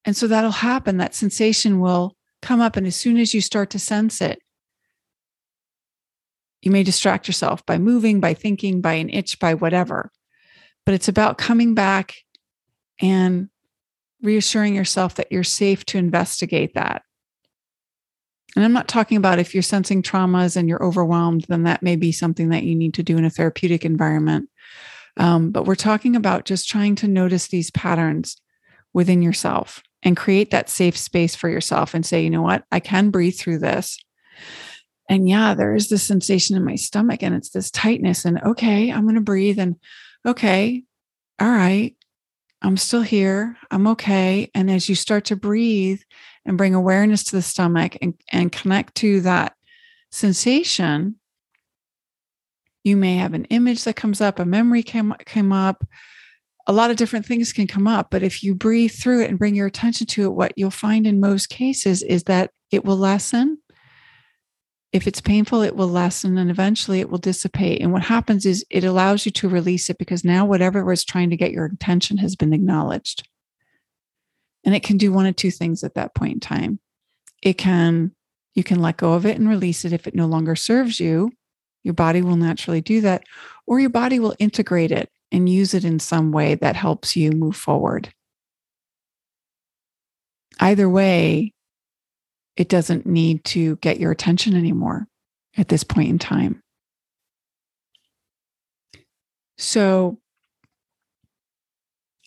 And 0.04 0.16
so 0.16 0.26
that'll 0.26 0.50
happen. 0.50 0.96
That 0.96 1.14
sensation 1.14 1.78
will 1.78 2.16
come 2.40 2.60
up. 2.60 2.76
And 2.76 2.86
as 2.86 2.96
soon 2.96 3.18
as 3.18 3.32
you 3.34 3.40
start 3.40 3.70
to 3.70 3.78
sense 3.78 4.20
it, 4.20 4.40
you 6.62 6.70
may 6.70 6.82
distract 6.82 7.26
yourself 7.26 7.66
by 7.66 7.78
moving, 7.78 8.20
by 8.20 8.34
thinking, 8.34 8.80
by 8.80 8.94
an 8.94 9.10
itch, 9.10 9.38
by 9.38 9.54
whatever. 9.54 10.10
But 10.86 10.94
it's 10.94 11.08
about 11.08 11.38
coming 11.38 11.74
back 11.74 12.14
and 13.00 13.48
reassuring 14.22 14.74
yourself 14.74 15.16
that 15.16 15.30
you're 15.30 15.44
safe 15.44 15.84
to 15.86 15.98
investigate 15.98 16.74
that. 16.74 17.02
And 18.54 18.64
I'm 18.64 18.72
not 18.72 18.88
talking 18.88 19.16
about 19.16 19.38
if 19.38 19.54
you're 19.54 19.62
sensing 19.62 20.02
traumas 20.02 20.56
and 20.56 20.68
you're 20.68 20.84
overwhelmed, 20.84 21.46
then 21.48 21.64
that 21.64 21.82
may 21.82 21.96
be 21.96 22.12
something 22.12 22.50
that 22.50 22.64
you 22.64 22.74
need 22.74 22.94
to 22.94 23.02
do 23.02 23.16
in 23.16 23.24
a 23.24 23.30
therapeutic 23.30 23.84
environment. 23.84 24.48
Um, 25.16 25.50
but 25.50 25.64
we're 25.64 25.74
talking 25.74 26.16
about 26.16 26.44
just 26.44 26.68
trying 26.68 26.94
to 26.96 27.08
notice 27.08 27.48
these 27.48 27.70
patterns 27.70 28.36
within 28.92 29.22
yourself 29.22 29.82
and 30.02 30.16
create 30.16 30.50
that 30.50 30.68
safe 30.68 30.96
space 30.96 31.34
for 31.34 31.48
yourself 31.48 31.94
and 31.94 32.04
say, 32.04 32.22
you 32.22 32.30
know 32.30 32.42
what, 32.42 32.64
I 32.70 32.80
can 32.80 33.10
breathe 33.10 33.36
through 33.36 33.58
this. 33.58 33.98
And 35.08 35.28
yeah, 35.28 35.54
there 35.54 35.74
is 35.74 35.88
this 35.88 36.02
sensation 36.02 36.56
in 36.56 36.64
my 36.64 36.76
stomach 36.76 37.22
and 37.22 37.34
it's 37.34 37.50
this 37.50 37.70
tightness. 37.70 38.24
And 38.24 38.40
okay, 38.42 38.90
I'm 38.90 39.02
going 39.02 39.16
to 39.16 39.20
breathe. 39.20 39.58
And 39.58 39.76
okay, 40.26 40.84
all 41.40 41.50
right, 41.50 41.94
I'm 42.62 42.76
still 42.76 43.02
here. 43.02 43.56
I'm 43.70 43.86
okay. 43.88 44.50
And 44.54 44.70
as 44.70 44.88
you 44.88 44.94
start 44.94 45.26
to 45.26 45.36
breathe 45.36 46.00
and 46.46 46.56
bring 46.56 46.74
awareness 46.74 47.24
to 47.24 47.36
the 47.36 47.42
stomach 47.42 47.96
and, 48.00 48.14
and 48.30 48.52
connect 48.52 48.94
to 48.96 49.20
that 49.22 49.54
sensation, 50.10 51.16
you 52.84 52.96
may 52.96 53.16
have 53.16 53.34
an 53.34 53.44
image 53.46 53.84
that 53.84 53.96
comes 53.96 54.20
up, 54.20 54.38
a 54.38 54.44
memory 54.44 54.82
came, 54.82 55.14
came 55.24 55.52
up, 55.52 55.84
a 56.66 56.72
lot 56.72 56.90
of 56.90 56.96
different 56.96 57.26
things 57.26 57.52
can 57.52 57.66
come 57.66 57.86
up. 57.86 58.08
But 58.10 58.22
if 58.22 58.42
you 58.42 58.54
breathe 58.54 58.92
through 58.92 59.22
it 59.22 59.30
and 59.30 59.38
bring 59.38 59.54
your 59.54 59.66
attention 59.66 60.06
to 60.08 60.24
it, 60.24 60.34
what 60.34 60.52
you'll 60.56 60.70
find 60.70 61.06
in 61.06 61.20
most 61.20 61.48
cases 61.48 62.02
is 62.02 62.24
that 62.24 62.50
it 62.70 62.84
will 62.84 62.96
lessen. 62.96 63.58
If 64.92 65.06
it's 65.06 65.22
painful, 65.22 65.62
it 65.62 65.74
will 65.74 65.88
lessen 65.88 66.36
and 66.36 66.50
eventually 66.50 67.00
it 67.00 67.08
will 67.08 67.18
dissipate. 67.18 67.80
And 67.80 67.92
what 67.92 68.02
happens 68.02 68.44
is 68.44 68.64
it 68.68 68.84
allows 68.84 69.24
you 69.24 69.32
to 69.32 69.48
release 69.48 69.88
it 69.88 69.96
because 69.96 70.22
now 70.22 70.44
whatever 70.44 70.84
was 70.84 71.02
trying 71.02 71.30
to 71.30 71.36
get 71.36 71.52
your 71.52 71.64
attention 71.64 72.18
has 72.18 72.36
been 72.36 72.52
acknowledged. 72.52 73.26
And 74.64 74.74
it 74.74 74.82
can 74.82 74.98
do 74.98 75.10
one 75.10 75.26
of 75.26 75.34
two 75.34 75.50
things 75.50 75.82
at 75.82 75.94
that 75.94 76.14
point 76.14 76.34
in 76.34 76.40
time. 76.40 76.78
It 77.42 77.54
can, 77.54 78.14
you 78.54 78.62
can 78.62 78.80
let 78.80 78.98
go 78.98 79.14
of 79.14 79.24
it 79.24 79.38
and 79.38 79.48
release 79.48 79.84
it 79.86 79.94
if 79.94 80.06
it 80.06 80.14
no 80.14 80.26
longer 80.26 80.54
serves 80.54 81.00
you. 81.00 81.32
Your 81.82 81.94
body 81.94 82.22
will 82.22 82.36
naturally 82.36 82.80
do 82.80 83.00
that, 83.00 83.24
or 83.66 83.80
your 83.80 83.90
body 83.90 84.20
will 84.20 84.36
integrate 84.38 84.92
it 84.92 85.10
and 85.32 85.48
use 85.48 85.74
it 85.74 85.84
in 85.84 85.98
some 85.98 86.30
way 86.30 86.54
that 86.54 86.76
helps 86.76 87.16
you 87.16 87.32
move 87.32 87.56
forward. 87.56 88.12
Either 90.60 90.88
way, 90.88 91.54
it 92.56 92.68
doesn't 92.68 93.06
need 93.06 93.44
to 93.44 93.76
get 93.76 93.98
your 93.98 94.10
attention 94.10 94.54
anymore 94.54 95.06
at 95.56 95.68
this 95.68 95.84
point 95.84 96.10
in 96.10 96.18
time. 96.18 96.62
So 99.58 100.18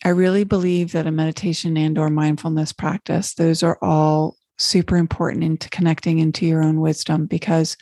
I 0.04 0.10
really 0.10 0.44
believe 0.44 0.92
that 0.92 1.06
a 1.06 1.10
meditation 1.10 1.76
and 1.76 1.98
or 1.98 2.10
mindfulness 2.10 2.72
practice, 2.72 3.34
those 3.34 3.62
are 3.62 3.78
all 3.82 4.36
super 4.58 4.96
important 4.96 5.44
into 5.44 5.68
connecting 5.68 6.18
into 6.18 6.46
your 6.46 6.62
own 6.62 6.80
wisdom 6.80 7.26
because 7.26 7.76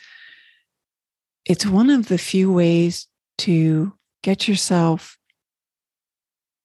it's 1.45 1.65
one 1.65 1.89
of 1.89 2.07
the 2.07 2.17
few 2.17 2.51
ways 2.51 3.07
to 3.37 3.93
get 4.23 4.47
yourself 4.47 5.17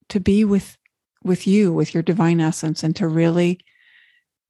to 0.09 0.19
be 0.19 0.45
with 0.45 0.77
with 1.23 1.47
you 1.47 1.71
with 1.73 1.93
your 1.93 2.03
divine 2.03 2.40
essence 2.40 2.83
and 2.83 2.97
to 2.97 3.07
really 3.07 3.61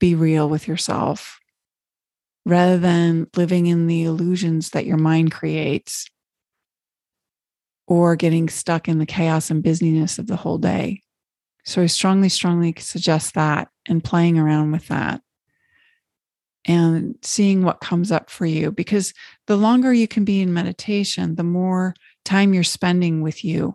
be 0.00 0.16
real 0.16 0.48
with 0.48 0.66
yourself 0.66 1.38
rather 2.44 2.78
than 2.78 3.28
living 3.36 3.66
in 3.66 3.86
the 3.86 4.02
illusions 4.02 4.70
that 4.70 4.86
your 4.86 4.96
mind 4.96 5.30
creates 5.30 6.08
or 7.86 8.16
getting 8.16 8.48
stuck 8.48 8.88
in 8.88 8.98
the 8.98 9.06
chaos 9.06 9.50
and 9.50 9.62
busyness 9.62 10.18
of 10.18 10.26
the 10.26 10.36
whole 10.36 10.58
day. 10.58 11.02
So 11.64 11.82
I 11.82 11.86
strongly, 11.86 12.28
strongly 12.28 12.74
suggest 12.78 13.34
that 13.34 13.68
and 13.88 14.02
playing 14.02 14.38
around 14.38 14.72
with 14.72 14.88
that 14.88 15.20
and 16.64 17.16
seeing 17.22 17.62
what 17.62 17.80
comes 17.80 18.10
up 18.10 18.30
for 18.30 18.46
you. 18.46 18.70
Because 18.70 19.12
the 19.46 19.56
longer 19.56 19.92
you 19.92 20.08
can 20.08 20.24
be 20.24 20.40
in 20.40 20.52
meditation, 20.52 21.34
the 21.34 21.44
more 21.44 21.94
time 22.24 22.54
you're 22.54 22.64
spending 22.64 23.22
with 23.22 23.44
you. 23.44 23.74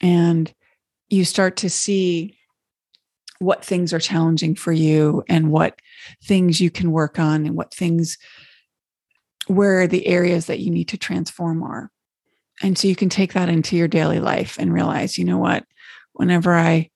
And 0.00 0.52
you 1.08 1.24
start 1.24 1.58
to 1.58 1.70
see 1.70 2.38
what 3.42 3.64
things 3.64 3.92
are 3.92 4.00
challenging 4.00 4.54
for 4.54 4.72
you 4.72 5.22
and 5.28 5.50
what 5.50 5.80
things 6.22 6.60
you 6.60 6.70
can 6.70 6.92
work 6.92 7.18
on 7.18 7.46
and 7.46 7.56
what 7.56 7.74
things 7.74 8.18
where 9.46 9.86
the 9.86 10.06
areas 10.06 10.46
that 10.46 10.60
you 10.60 10.70
need 10.70 10.88
to 10.88 10.96
transform 10.96 11.62
are. 11.62 11.90
And 12.62 12.78
so 12.78 12.86
you 12.86 12.96
can 12.96 13.08
take 13.08 13.32
that 13.32 13.48
into 13.48 13.76
your 13.76 13.88
daily 13.88 14.20
life 14.20 14.56
and 14.58 14.72
realize, 14.72 15.18
you 15.18 15.24
know 15.24 15.38
what, 15.38 15.64
whenever 16.12 16.54
I 16.54 16.90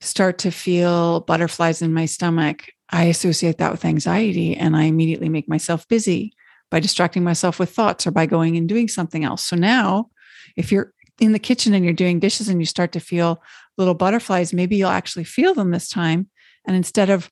start 0.00 0.38
to 0.38 0.50
feel 0.50 1.20
butterflies 1.20 1.82
in 1.82 1.92
my 1.92 2.06
stomach, 2.06 2.70
I 2.90 3.04
associate 3.04 3.58
that 3.58 3.72
with 3.72 3.84
anxiety 3.84 4.56
and 4.56 4.76
I 4.76 4.84
immediately 4.84 5.28
make 5.28 5.48
myself 5.48 5.86
busy 5.88 6.32
by 6.70 6.80
distracting 6.80 7.24
myself 7.24 7.58
with 7.58 7.70
thoughts 7.70 8.06
or 8.06 8.12
by 8.12 8.26
going 8.26 8.56
and 8.56 8.68
doing 8.68 8.88
something 8.88 9.24
else. 9.24 9.44
So 9.44 9.56
now, 9.56 10.10
if 10.56 10.70
you're 10.70 10.92
in 11.20 11.32
the 11.32 11.38
kitchen 11.38 11.74
and 11.74 11.84
you're 11.84 11.94
doing 11.94 12.18
dishes 12.18 12.48
and 12.48 12.60
you 12.60 12.66
start 12.66 12.92
to 12.92 13.00
feel 13.00 13.42
little 13.76 13.94
butterflies, 13.94 14.52
maybe 14.52 14.76
you'll 14.76 14.88
actually 14.88 15.24
feel 15.24 15.54
them 15.54 15.70
this 15.70 15.88
time. 15.88 16.28
And 16.66 16.76
instead 16.76 17.10
of 17.10 17.30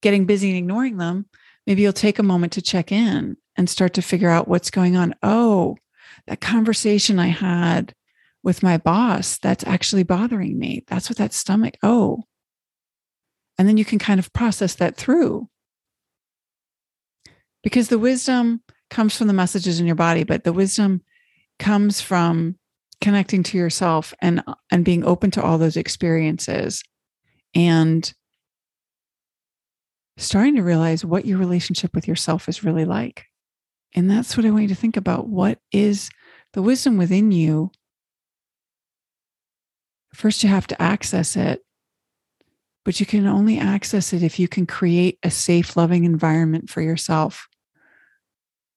getting 0.00 0.24
busy 0.24 0.48
and 0.50 0.58
ignoring 0.58 0.96
them, 0.96 1.26
maybe 1.66 1.82
you'll 1.82 1.92
take 1.92 2.18
a 2.18 2.24
moment 2.24 2.52
to 2.54 2.62
check 2.62 2.92
in 2.92 3.36
and 3.56 3.68
start 3.68 3.94
to 3.94 4.02
figure 4.02 4.30
out 4.30 4.48
what's 4.48 4.70
going 4.70 4.96
on. 4.96 5.14
Oh, 5.22 5.76
that 6.26 6.40
conversation 6.40 7.18
I 7.18 7.28
had 7.28 7.94
with 8.42 8.62
my 8.62 8.78
boss, 8.78 9.38
that's 9.38 9.64
actually 9.66 10.02
bothering 10.02 10.58
me. 10.58 10.84
That's 10.86 11.08
what 11.08 11.18
that 11.18 11.32
stomach, 11.32 11.76
oh, 11.82 12.24
and 13.58 13.68
then 13.68 13.76
you 13.76 13.84
can 13.84 13.98
kind 13.98 14.18
of 14.18 14.32
process 14.32 14.74
that 14.76 14.96
through. 14.96 15.48
Because 17.62 17.88
the 17.88 17.98
wisdom 17.98 18.62
comes 18.90 19.16
from 19.16 19.26
the 19.26 19.32
messages 19.32 19.80
in 19.80 19.86
your 19.86 19.94
body, 19.94 20.24
but 20.24 20.44
the 20.44 20.52
wisdom 20.52 21.02
comes 21.58 22.00
from 22.00 22.56
connecting 23.00 23.42
to 23.44 23.58
yourself 23.58 24.14
and 24.20 24.42
and 24.70 24.84
being 24.84 25.04
open 25.04 25.30
to 25.32 25.42
all 25.42 25.58
those 25.58 25.76
experiences 25.76 26.82
and 27.54 28.12
starting 30.16 30.56
to 30.56 30.62
realize 30.62 31.04
what 31.04 31.24
your 31.24 31.38
relationship 31.38 31.94
with 31.94 32.06
yourself 32.06 32.48
is 32.48 32.64
really 32.64 32.84
like. 32.84 33.24
And 33.94 34.10
that's 34.10 34.36
what 34.36 34.46
I 34.46 34.50
want 34.50 34.62
you 34.62 34.68
to 34.68 34.74
think 34.74 34.96
about. 34.96 35.28
What 35.28 35.58
is 35.72 36.10
the 36.52 36.62
wisdom 36.62 36.96
within 36.96 37.32
you? 37.32 37.70
First, 40.12 40.42
you 40.42 40.48
have 40.48 40.66
to 40.68 40.80
access 40.80 41.36
it 41.36 41.64
but 42.84 43.00
you 43.00 43.06
can 43.06 43.26
only 43.26 43.58
access 43.58 44.12
it 44.12 44.22
if 44.22 44.38
you 44.38 44.46
can 44.46 44.66
create 44.66 45.18
a 45.22 45.30
safe, 45.30 45.76
loving 45.76 46.04
environment 46.04 46.68
for 46.68 46.82
yourself 46.82 47.48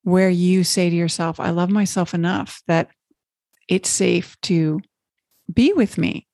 where 0.04 0.30
you 0.30 0.64
say 0.64 0.90
to 0.90 0.96
yourself, 0.96 1.40
I 1.40 1.50
love 1.50 1.70
myself 1.70 2.14
enough 2.14 2.62
that 2.68 2.90
it's 3.68 3.90
safe 3.90 4.40
to 4.44 4.80
be 5.52 5.74
with 5.74 5.98
me, 5.98 6.28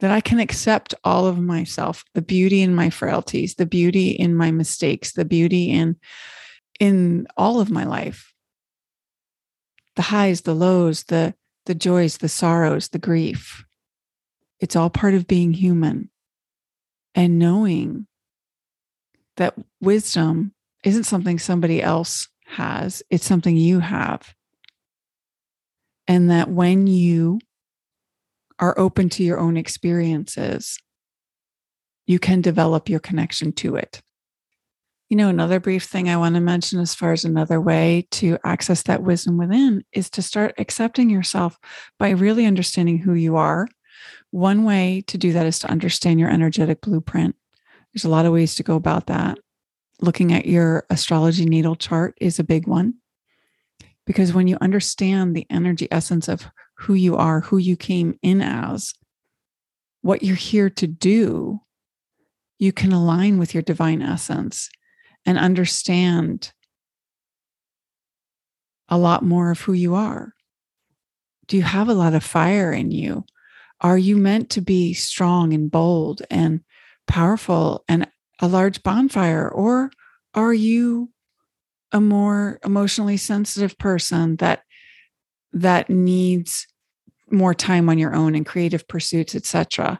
that 0.00 0.10
I 0.10 0.20
can 0.20 0.40
accept 0.40 0.94
all 1.04 1.26
of 1.26 1.38
myself, 1.38 2.04
the 2.14 2.22
beauty 2.22 2.62
in 2.62 2.74
my 2.74 2.90
frailties, 2.90 3.54
the 3.54 3.66
beauty 3.66 4.10
in 4.10 4.34
my 4.34 4.50
mistakes, 4.50 5.12
the 5.12 5.24
beauty 5.24 5.70
in 5.70 5.96
in 6.78 7.26
all 7.36 7.60
of 7.60 7.70
my 7.70 7.84
life. 7.84 8.32
The 9.96 10.02
highs, 10.02 10.42
the 10.42 10.54
lows, 10.54 11.04
the 11.04 11.34
the 11.64 11.74
joys, 11.74 12.18
the 12.18 12.28
sorrows, 12.28 12.88
the 12.88 12.98
grief. 12.98 13.64
It's 14.60 14.76
all 14.76 14.90
part 14.90 15.14
of 15.14 15.26
being 15.26 15.52
human 15.52 16.10
and 17.14 17.38
knowing 17.38 18.06
that 19.36 19.54
wisdom 19.80 20.52
isn't 20.84 21.04
something 21.04 21.38
somebody 21.38 21.82
else 21.82 22.28
has, 22.46 23.02
it's 23.10 23.26
something 23.26 23.56
you 23.56 23.80
have. 23.80 24.34
And 26.08 26.30
that 26.30 26.48
when 26.48 26.86
you 26.86 27.40
are 28.58 28.78
open 28.78 29.08
to 29.10 29.24
your 29.24 29.38
own 29.38 29.56
experiences, 29.56 30.78
you 32.06 32.18
can 32.18 32.40
develop 32.40 32.88
your 32.88 33.00
connection 33.00 33.52
to 33.52 33.76
it. 33.76 34.00
You 35.08 35.16
know, 35.16 35.28
another 35.28 35.60
brief 35.60 35.84
thing 35.84 36.08
I 36.08 36.16
want 36.16 36.34
to 36.34 36.40
mention 36.40 36.80
as 36.80 36.94
far 36.94 37.12
as 37.12 37.24
another 37.24 37.60
way 37.60 38.06
to 38.12 38.38
access 38.44 38.82
that 38.84 39.02
wisdom 39.02 39.36
within 39.36 39.84
is 39.92 40.10
to 40.10 40.22
start 40.22 40.54
accepting 40.58 41.10
yourself 41.10 41.58
by 41.98 42.10
really 42.10 42.46
understanding 42.46 42.98
who 42.98 43.14
you 43.14 43.36
are 43.36 43.68
one 44.30 44.64
way 44.64 45.02
to 45.06 45.18
do 45.18 45.32
that 45.32 45.46
is 45.46 45.58
to 45.60 45.70
understand 45.70 46.20
your 46.20 46.30
energetic 46.30 46.80
blueprint. 46.80 47.36
There's 47.92 48.04
a 48.04 48.10
lot 48.10 48.26
of 48.26 48.32
ways 48.32 48.54
to 48.56 48.62
go 48.62 48.76
about 48.76 49.06
that. 49.06 49.38
Looking 50.00 50.32
at 50.32 50.46
your 50.46 50.84
astrology 50.90 51.46
natal 51.46 51.76
chart 51.76 52.16
is 52.20 52.38
a 52.38 52.44
big 52.44 52.66
one. 52.66 52.94
Because 54.06 54.32
when 54.32 54.46
you 54.46 54.56
understand 54.60 55.34
the 55.34 55.46
energy 55.50 55.88
essence 55.90 56.28
of 56.28 56.46
who 56.78 56.94
you 56.94 57.16
are, 57.16 57.40
who 57.40 57.58
you 57.58 57.76
came 57.76 58.18
in 58.22 58.40
as, 58.40 58.94
what 60.02 60.22
you're 60.22 60.36
here 60.36 60.70
to 60.70 60.86
do, 60.86 61.60
you 62.58 62.72
can 62.72 62.92
align 62.92 63.38
with 63.38 63.52
your 63.52 63.62
divine 63.62 64.02
essence 64.02 64.70
and 65.26 65.38
understand 65.38 66.52
a 68.88 68.96
lot 68.96 69.24
more 69.24 69.50
of 69.50 69.60
who 69.60 69.72
you 69.72 69.94
are. 69.94 70.32
Do 71.48 71.56
you 71.56 71.62
have 71.64 71.88
a 71.88 71.94
lot 71.94 72.14
of 72.14 72.22
fire 72.22 72.72
in 72.72 72.92
you? 72.92 73.24
Are 73.80 73.98
you 73.98 74.16
meant 74.16 74.50
to 74.50 74.60
be 74.60 74.94
strong 74.94 75.52
and 75.52 75.70
bold 75.70 76.22
and 76.30 76.60
powerful 77.06 77.84
and 77.88 78.08
a 78.40 78.48
large 78.48 78.82
bonfire? 78.82 79.48
Or 79.48 79.90
are 80.34 80.54
you 80.54 81.10
a 81.92 82.00
more 82.00 82.58
emotionally 82.64 83.16
sensitive 83.16 83.78
person 83.78 84.36
that 84.36 84.62
that 85.52 85.88
needs 85.88 86.66
more 87.30 87.54
time 87.54 87.88
on 87.88 87.98
your 87.98 88.14
own 88.14 88.34
and 88.34 88.46
creative 88.46 88.86
pursuits, 88.86 89.34
etc. 89.34 89.98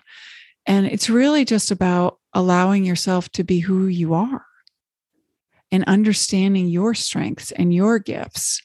And 0.66 0.86
it's 0.86 1.08
really 1.08 1.44
just 1.44 1.70
about 1.70 2.18
allowing 2.32 2.84
yourself 2.84 3.28
to 3.30 3.44
be 3.44 3.60
who 3.60 3.86
you 3.86 4.14
are 4.14 4.44
and 5.70 5.84
understanding 5.84 6.68
your 6.68 6.94
strengths 6.94 7.52
and 7.52 7.72
your 7.72 7.98
gifts. 7.98 8.62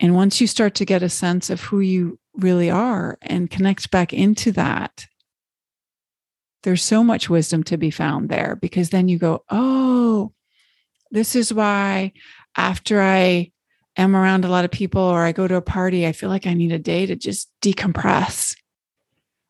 And 0.00 0.14
once 0.14 0.40
you 0.40 0.46
start 0.46 0.74
to 0.76 0.84
get 0.84 1.02
a 1.02 1.08
sense 1.08 1.50
of 1.50 1.60
who 1.60 1.80
you 1.80 2.18
really 2.34 2.70
are 2.70 3.18
and 3.22 3.50
connect 3.50 3.90
back 3.90 4.12
into 4.12 4.50
that, 4.52 5.06
there's 6.62 6.82
so 6.82 7.04
much 7.04 7.28
wisdom 7.28 7.62
to 7.64 7.76
be 7.76 7.90
found 7.90 8.28
there 8.28 8.56
because 8.60 8.90
then 8.90 9.08
you 9.08 9.18
go, 9.18 9.44
oh, 9.48 10.32
this 11.12 11.36
is 11.36 11.52
why 11.52 12.12
after 12.56 13.00
I 13.00 13.52
am 13.96 14.16
around 14.16 14.44
a 14.44 14.48
lot 14.48 14.64
of 14.64 14.70
people 14.70 15.02
or 15.02 15.22
I 15.22 15.32
go 15.32 15.46
to 15.46 15.56
a 15.56 15.62
party, 15.62 16.06
I 16.06 16.12
feel 16.12 16.30
like 16.30 16.46
I 16.46 16.54
need 16.54 16.72
a 16.72 16.78
day 16.78 17.06
to 17.06 17.14
just 17.14 17.50
decompress. 17.62 18.56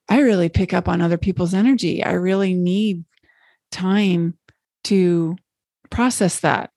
I 0.09 0.21
really 0.21 0.49
pick 0.49 0.75
up 0.75 0.89
on 0.89 1.01
other 1.01 1.17
people's 1.17 1.55
energy. 1.55 2.05
I 2.05 2.13
really 2.13 2.53
need 2.53 3.05
time 3.71 4.37
to 4.85 5.37
process 5.89 6.41
that. 6.41 6.71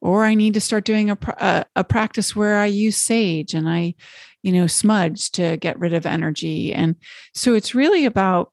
Or 0.00 0.24
I 0.24 0.34
need 0.34 0.54
to 0.54 0.60
start 0.60 0.84
doing 0.84 1.10
a, 1.10 1.18
a, 1.38 1.64
a 1.76 1.84
practice 1.84 2.34
where 2.34 2.58
I 2.58 2.66
use 2.66 2.96
sage 2.96 3.54
and 3.54 3.68
I, 3.68 3.94
you 4.42 4.50
know, 4.50 4.66
smudge 4.66 5.30
to 5.32 5.56
get 5.58 5.78
rid 5.78 5.94
of 5.94 6.06
energy. 6.06 6.72
And 6.72 6.96
so 7.34 7.54
it's 7.54 7.74
really 7.74 8.04
about 8.04 8.51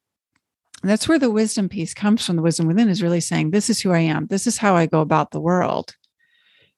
that's 0.83 1.07
where 1.07 1.19
the 1.19 1.31
wisdom 1.31 1.67
piece 1.67 1.93
comes 1.93 2.25
from. 2.25 2.35
The 2.35 2.41
wisdom 2.41 2.67
within 2.67 2.89
is 2.89 3.03
really 3.03 3.19
saying, 3.19 3.51
This 3.51 3.69
is 3.69 3.81
who 3.81 3.91
I 3.91 3.99
am. 3.99 4.27
This 4.27 4.47
is 4.47 4.57
how 4.57 4.75
I 4.75 4.85
go 4.85 5.01
about 5.01 5.31
the 5.31 5.41
world. 5.41 5.95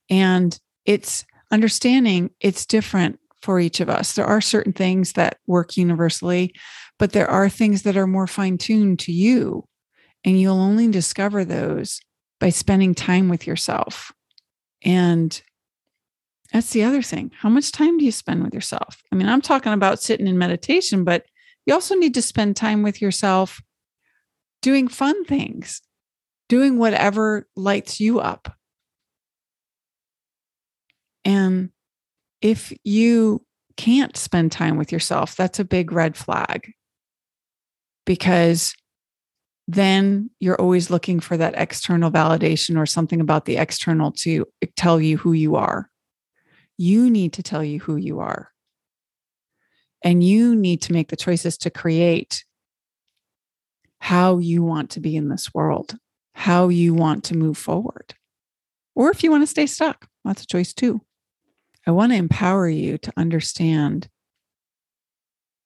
And 0.09 0.57
it's 0.85 1.25
understanding 1.51 2.31
it's 2.39 2.65
different 2.65 3.19
for 3.41 3.59
each 3.59 3.79
of 3.79 3.89
us. 3.89 4.13
There 4.13 4.25
are 4.25 4.41
certain 4.41 4.73
things 4.73 5.13
that 5.13 5.37
work 5.47 5.77
universally, 5.77 6.53
but 6.99 7.11
there 7.11 7.29
are 7.29 7.49
things 7.49 7.83
that 7.83 7.97
are 7.97 8.07
more 8.07 8.27
fine 8.27 8.57
tuned 8.57 8.99
to 8.99 9.11
you. 9.11 9.65
And 10.23 10.39
you'll 10.39 10.59
only 10.59 10.87
discover 10.89 11.43
those 11.43 11.99
by 12.39 12.49
spending 12.49 12.93
time 12.93 13.29
with 13.29 13.47
yourself. 13.47 14.11
And 14.83 15.41
that's 16.53 16.71
the 16.71 16.83
other 16.83 17.01
thing. 17.01 17.31
How 17.39 17.49
much 17.49 17.71
time 17.71 17.97
do 17.97 18.05
you 18.05 18.11
spend 18.11 18.43
with 18.43 18.53
yourself? 18.53 19.01
I 19.11 19.15
mean, 19.15 19.29
I'm 19.29 19.41
talking 19.41 19.73
about 19.73 20.01
sitting 20.01 20.27
in 20.27 20.37
meditation, 20.37 21.03
but 21.03 21.25
you 21.65 21.73
also 21.73 21.95
need 21.95 22.13
to 22.15 22.21
spend 22.21 22.55
time 22.55 22.83
with 22.83 23.01
yourself 23.01 23.61
doing 24.61 24.87
fun 24.87 25.25
things, 25.25 25.81
doing 26.49 26.77
whatever 26.77 27.47
lights 27.55 27.99
you 27.99 28.19
up. 28.19 28.55
And 31.23 31.69
if 32.41 32.73
you 32.83 33.45
can't 33.77 34.17
spend 34.17 34.51
time 34.51 34.77
with 34.77 34.91
yourself, 34.91 35.35
that's 35.35 35.59
a 35.59 35.65
big 35.65 35.91
red 35.91 36.17
flag 36.17 36.73
because 38.05 38.75
then 39.67 40.29
you're 40.39 40.59
always 40.59 40.89
looking 40.89 41.19
for 41.19 41.37
that 41.37 41.53
external 41.55 42.11
validation 42.11 42.77
or 42.77 42.85
something 42.85 43.21
about 43.21 43.45
the 43.45 43.57
external 43.57 44.11
to 44.11 44.45
tell 44.75 44.99
you 44.99 45.17
who 45.17 45.33
you 45.33 45.55
are. 45.55 45.89
You 46.77 47.09
need 47.09 47.33
to 47.33 47.43
tell 47.43 47.63
you 47.63 47.79
who 47.79 47.95
you 47.95 48.19
are. 48.19 48.49
And 50.03 50.23
you 50.23 50.55
need 50.55 50.81
to 50.83 50.93
make 50.93 51.09
the 51.09 51.15
choices 51.15 51.57
to 51.59 51.69
create 51.69 52.43
how 54.01 54.39
you 54.39 54.63
want 54.63 54.89
to 54.89 54.99
be 54.99 55.15
in 55.15 55.29
this 55.29 55.53
world, 55.53 55.95
how 56.33 56.69
you 56.69 56.91
want 56.91 57.23
to 57.23 57.37
move 57.37 57.55
forward. 57.55 58.15
Or 58.95 59.11
if 59.11 59.23
you 59.23 59.29
want 59.29 59.43
to 59.43 59.47
stay 59.47 59.67
stuck, 59.67 60.07
that's 60.25 60.41
a 60.41 60.47
choice 60.47 60.73
too. 60.73 61.01
I 61.85 61.91
want 61.91 62.11
to 62.11 62.17
empower 62.17 62.67
you 62.67 62.97
to 62.97 63.13
understand 63.15 64.09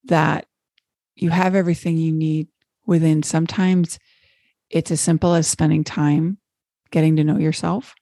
that 0.03 0.47
you 1.15 1.29
have 1.29 1.55
everything 1.55 1.97
you 1.97 2.11
need 2.11 2.49
within. 2.85 3.23
Sometimes 3.23 3.97
it's 4.69 4.91
as 4.91 4.99
simple 4.99 5.33
as 5.33 5.47
spending 5.47 5.85
time 5.85 6.37
getting 6.91 7.15
to 7.15 7.23
know 7.23 7.37
yourself. 7.37 7.95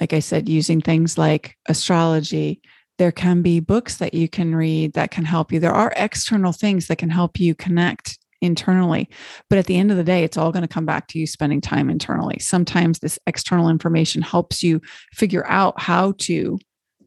Like 0.00 0.12
I 0.12 0.20
said, 0.20 0.48
using 0.48 0.80
things 0.80 1.16
like 1.16 1.56
astrology, 1.68 2.62
there 2.98 3.12
can 3.12 3.42
be 3.42 3.60
books 3.60 3.98
that 3.98 4.12
you 4.12 4.28
can 4.28 4.56
read 4.56 4.94
that 4.94 5.12
can 5.12 5.24
help 5.24 5.52
you. 5.52 5.60
There 5.60 5.72
are 5.72 5.92
external 5.96 6.52
things 6.52 6.88
that 6.88 6.98
can 6.98 7.10
help 7.10 7.38
you 7.38 7.54
connect 7.54 8.18
internally. 8.40 9.08
But 9.48 9.58
at 9.58 9.66
the 9.66 9.76
end 9.76 9.90
of 9.90 9.96
the 9.96 10.04
day, 10.04 10.24
it's 10.24 10.36
all 10.36 10.52
going 10.52 10.62
to 10.62 10.68
come 10.68 10.86
back 10.86 11.08
to 11.08 11.18
you 11.18 11.26
spending 11.26 11.60
time 11.60 11.90
internally. 11.90 12.38
Sometimes 12.38 12.98
this 12.98 13.18
external 13.26 13.68
information 13.68 14.22
helps 14.22 14.62
you 14.62 14.80
figure 15.12 15.46
out 15.46 15.80
how 15.80 16.12
to 16.18 16.58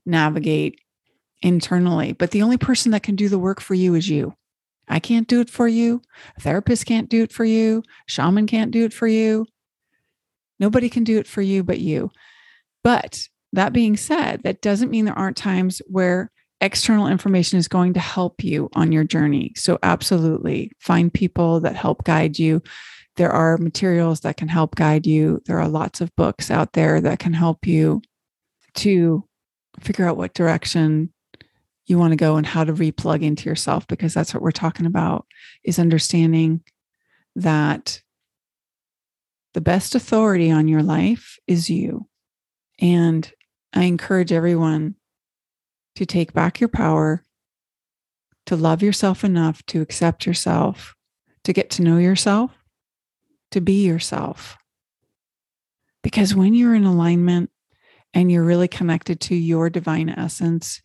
navigate 0.05 0.79
internally. 1.41 2.13
But 2.13 2.31
the 2.31 2.41
only 2.41 2.57
person 2.57 2.91
that 2.91 3.03
can 3.03 3.15
do 3.15 3.29
the 3.29 3.39
work 3.39 3.61
for 3.61 3.73
you 3.73 3.95
is 3.95 4.09
you. 4.09 4.33
I 4.87 4.99
can't 4.99 5.27
do 5.27 5.39
it 5.39 5.49
for 5.49 5.67
you. 5.67 6.01
A 6.37 6.41
therapist 6.41 6.85
can't 6.85 7.09
do 7.09 7.23
it 7.23 7.31
for 7.31 7.45
you. 7.45 7.83
Shaman 8.07 8.47
can't 8.47 8.71
do 8.71 8.83
it 8.83 8.93
for 8.93 9.07
you. 9.07 9.45
Nobody 10.59 10.89
can 10.89 11.03
do 11.03 11.17
it 11.19 11.27
for 11.27 11.41
you 11.41 11.63
but 11.63 11.79
you. 11.79 12.11
But 12.83 13.27
that 13.53 13.73
being 13.73 13.97
said, 13.97 14.43
that 14.43 14.61
doesn't 14.61 14.91
mean 14.91 15.05
there 15.05 15.17
aren't 15.17 15.37
times 15.37 15.81
where 15.87 16.31
external 16.63 17.07
information 17.07 17.59
is 17.59 17.67
going 17.67 17.93
to 17.93 17.99
help 17.99 18.43
you 18.43 18.69
on 18.73 18.91
your 18.91 19.03
journey. 19.03 19.51
So, 19.55 19.77
absolutely 19.83 20.71
find 20.79 21.13
people 21.13 21.59
that 21.59 21.75
help 21.75 22.03
guide 22.05 22.39
you. 22.39 22.63
There 23.17 23.31
are 23.31 23.57
materials 23.57 24.21
that 24.21 24.37
can 24.37 24.47
help 24.47 24.75
guide 24.75 25.05
you. 25.05 25.41
There 25.45 25.59
are 25.59 25.67
lots 25.67 26.01
of 26.01 26.15
books 26.15 26.49
out 26.49 26.73
there 26.73 26.99
that 27.01 27.19
can 27.19 27.33
help 27.33 27.67
you 27.67 28.01
to 28.75 29.27
figure 29.79 30.07
out 30.07 30.17
what 30.17 30.33
direction 30.33 31.13
you 31.85 31.97
want 31.99 32.11
to 32.11 32.17
go 32.17 32.37
and 32.37 32.45
how 32.45 32.63
to 32.63 32.73
replug 32.73 33.21
into 33.21 33.49
yourself 33.49 33.85
because 33.87 34.13
that's 34.13 34.33
what 34.33 34.41
we're 34.41 34.51
talking 34.51 34.85
about 34.85 35.25
is 35.63 35.77
understanding 35.77 36.63
that 37.35 38.01
the 39.53 39.61
best 39.61 39.93
authority 39.93 40.49
on 40.49 40.67
your 40.67 40.81
life 40.81 41.37
is 41.45 41.69
you. 41.69 42.07
And 42.79 43.31
I 43.73 43.83
encourage 43.83 44.31
everyone 44.31 44.95
to 45.95 46.05
take 46.05 46.33
back 46.33 46.59
your 46.59 46.69
power, 46.69 47.23
to 48.45 48.55
love 48.55 48.81
yourself 48.81 49.23
enough 49.23 49.65
to 49.67 49.81
accept 49.81 50.25
yourself, 50.25 50.95
to 51.43 51.53
get 51.53 51.69
to 51.71 51.81
know 51.81 51.97
yourself, 51.97 52.51
to 53.51 53.61
be 53.61 53.85
yourself. 53.85 54.57
Because 56.01 56.35
when 56.35 56.53
you're 56.53 56.75
in 56.75 56.85
alignment 56.85 57.49
and 58.13 58.31
you're 58.31 58.43
really 58.43 58.67
connected 58.67 59.21
to 59.21 59.35
your 59.35 59.69
divine 59.69 60.09
essence, 60.09 60.81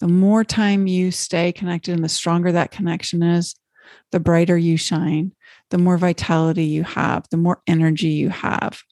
the 0.00 0.08
more 0.08 0.44
time 0.44 0.86
you 0.86 1.10
stay 1.10 1.52
connected 1.52 1.94
and 1.94 2.02
the 2.02 2.08
stronger 2.08 2.50
that 2.52 2.70
connection 2.70 3.22
is, 3.22 3.54
the 4.10 4.20
brighter 4.20 4.56
you 4.56 4.76
shine, 4.76 5.32
the 5.70 5.78
more 5.78 5.98
vitality 5.98 6.64
you 6.64 6.82
have, 6.82 7.26
the 7.30 7.36
more 7.36 7.62
energy 7.66 8.08
you 8.08 8.30
have 8.30 8.82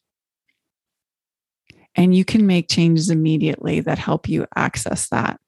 and 1.95 2.15
you 2.15 2.25
can 2.25 2.47
make 2.47 2.69
changes 2.69 3.11
immediately 3.11 3.81
that 3.81 3.99
help 3.99 4.29
you 4.29 4.47
access 4.57 5.09
that. 5.09 5.41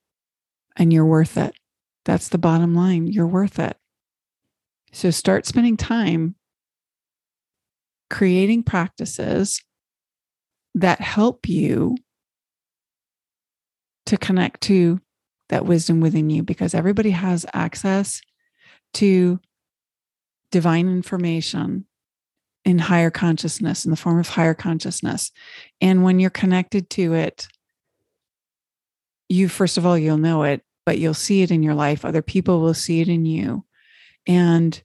And 0.75 0.91
you're 0.91 1.05
worth 1.05 1.37
it. 1.37 1.53
That's 2.05 2.29
the 2.29 2.37
bottom 2.37 2.75
line. 2.75 3.07
You're 3.07 3.27
worth 3.27 3.59
it. 3.59 3.77
So 4.91 5.09
start 5.09 5.45
spending 5.45 5.77
time 5.77 6.35
creating 8.09 8.63
practices 8.63 9.61
that 10.75 11.01
help 11.01 11.47
you 11.47 11.95
to 14.05 14.17
connect 14.17 14.61
to 14.61 14.99
that 15.49 15.65
wisdom 15.65 15.99
within 15.99 16.29
you 16.29 16.43
because 16.43 16.73
everybody 16.73 17.11
has 17.11 17.45
access 17.53 18.21
to 18.93 19.39
divine 20.51 20.87
information 20.87 21.85
in 22.65 22.79
higher 22.79 23.11
consciousness, 23.11 23.85
in 23.85 23.91
the 23.91 23.97
form 23.97 24.19
of 24.19 24.29
higher 24.29 24.53
consciousness. 24.53 25.31
And 25.81 26.03
when 26.03 26.19
you're 26.19 26.29
connected 26.29 26.89
to 26.91 27.13
it, 27.13 27.47
you, 29.29 29.49
first 29.49 29.77
of 29.77 29.85
all, 29.85 29.97
you'll 29.97 30.17
know 30.17 30.43
it, 30.43 30.63
but 30.85 30.97
you'll 30.97 31.13
see 31.13 31.41
it 31.41 31.51
in 31.51 31.63
your 31.63 31.75
life. 31.75 32.05
Other 32.05 32.21
people 32.21 32.61
will 32.61 32.73
see 32.73 33.01
it 33.01 33.09
in 33.09 33.25
you. 33.25 33.65
And 34.27 34.81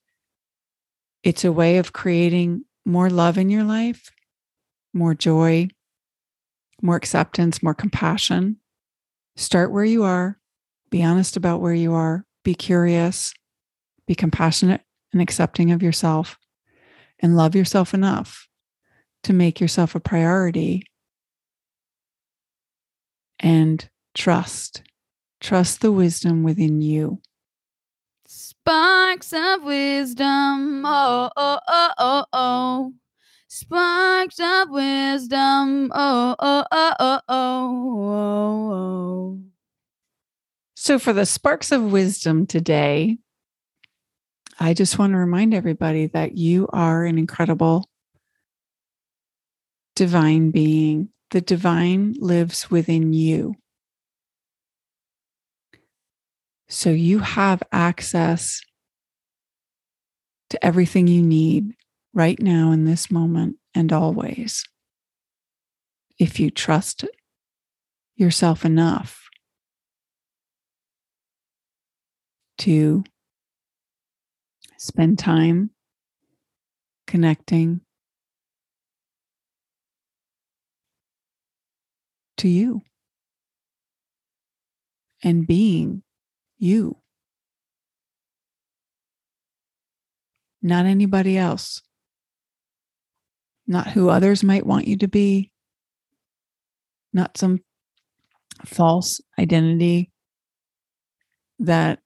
it's 1.22 1.44
a 1.44 1.52
way 1.52 1.78
of 1.78 1.92
creating 1.92 2.64
more 2.84 3.10
love 3.10 3.38
in 3.38 3.50
your 3.50 3.64
life, 3.64 4.10
more 4.92 5.14
joy, 5.14 5.68
more 6.82 6.96
acceptance, 6.96 7.62
more 7.62 7.74
compassion. 7.74 8.56
Start 9.36 9.70
where 9.70 9.84
you 9.84 10.04
are, 10.04 10.38
be 10.90 11.02
honest 11.02 11.36
about 11.36 11.60
where 11.60 11.74
you 11.74 11.94
are, 11.94 12.24
be 12.44 12.54
curious, 12.54 13.34
be 14.06 14.14
compassionate 14.14 14.80
and 15.12 15.20
accepting 15.20 15.70
of 15.70 15.82
yourself 15.82 16.38
and 17.20 17.36
love 17.36 17.54
yourself 17.54 17.94
enough 17.94 18.48
to 19.24 19.32
make 19.32 19.60
yourself 19.60 19.94
a 19.94 20.00
priority 20.00 20.84
and 23.38 23.88
trust. 24.14 24.82
Trust 25.40 25.80
the 25.80 25.92
wisdom 25.92 26.42
within 26.42 26.80
you. 26.80 27.20
Sparks 28.26 29.32
of 29.32 29.62
wisdom. 29.62 30.84
Oh, 30.84 31.30
oh, 31.36 31.58
oh, 31.66 31.90
oh, 31.98 32.24
oh. 32.32 32.92
Sparks 33.48 34.40
of 34.40 34.70
wisdom. 34.70 35.90
Oh, 35.94 36.36
oh, 36.38 36.64
oh, 36.70 36.94
oh, 36.98 37.20
oh, 37.20 37.20
oh. 37.28 38.72
oh. 38.72 39.38
So, 40.74 40.98
for 40.98 41.12
the 41.12 41.26
sparks 41.26 41.72
of 41.72 41.92
wisdom 41.92 42.46
today, 42.46 43.18
I 44.58 44.74
just 44.74 44.98
want 44.98 45.12
to 45.12 45.18
remind 45.18 45.54
everybody 45.54 46.06
that 46.08 46.36
you 46.36 46.68
are 46.72 47.04
an 47.04 47.18
incredible 47.18 47.88
divine 49.94 50.50
being. 50.50 51.10
The 51.30 51.40
divine 51.42 52.14
lives 52.18 52.70
within 52.70 53.12
you. 53.12 53.54
So 56.68 56.90
you 56.90 57.18
have 57.18 57.62
access 57.70 58.62
to 60.50 60.64
everything 60.64 61.06
you 61.06 61.22
need 61.22 61.74
right 62.14 62.40
now 62.40 62.72
in 62.72 62.86
this 62.86 63.10
moment 63.10 63.56
and 63.74 63.92
always 63.92 64.64
if 66.18 66.40
you 66.40 66.50
trust 66.50 67.04
yourself 68.16 68.64
enough 68.64 69.28
to 72.58 73.04
spend 74.78 75.18
time 75.18 75.70
connecting 77.06 77.80
to 82.36 82.48
you 82.48 82.82
and 85.22 85.46
being 85.46 86.02
you, 86.58 86.96
not 90.62 90.86
anybody 90.86 91.36
else, 91.36 91.82
not 93.66 93.88
who 93.88 94.08
others 94.08 94.44
might 94.44 94.64
want 94.64 94.86
you 94.86 94.96
to 94.96 95.08
be, 95.08 95.50
not 97.12 97.36
some 97.36 97.58
false 98.64 99.20
identity 99.38 100.12
that 101.58 101.98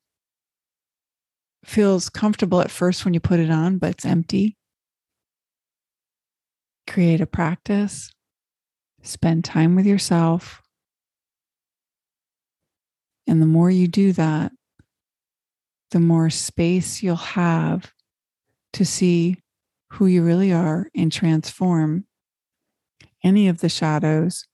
feels 1.65 2.09
comfortable 2.09 2.61
at 2.61 2.71
first 2.71 3.05
when 3.05 3.15
you 3.15 3.21
put 3.21 3.41
it 3.41 3.51
on, 3.51 3.79
but 3.79 3.91
it's 3.91 4.05
empty. 4.05 4.57
Create 6.89 7.21
a 7.21 7.27
practice, 7.27 8.11
spend 9.03 9.45
time 9.45 9.77
with 9.77 9.87
yourself. 9.87 10.61
And 13.27 13.41
the 13.41 13.47
more 13.47 13.71
you 13.71 13.87
do 13.87 14.13
that, 14.13 14.53
the 15.93 16.01
more 16.01 16.31
space 16.31 17.03
you'll 17.03 17.17
have 17.17 17.93
to 18.73 18.85
see 18.85 19.37
who 19.93 20.07
you 20.07 20.23
really 20.23 20.53
are 20.53 20.89
and 20.95 21.13
transform 21.13 22.07
any 23.23 23.49
of 23.49 23.61
the 23.61 23.69
shadows 23.69 24.47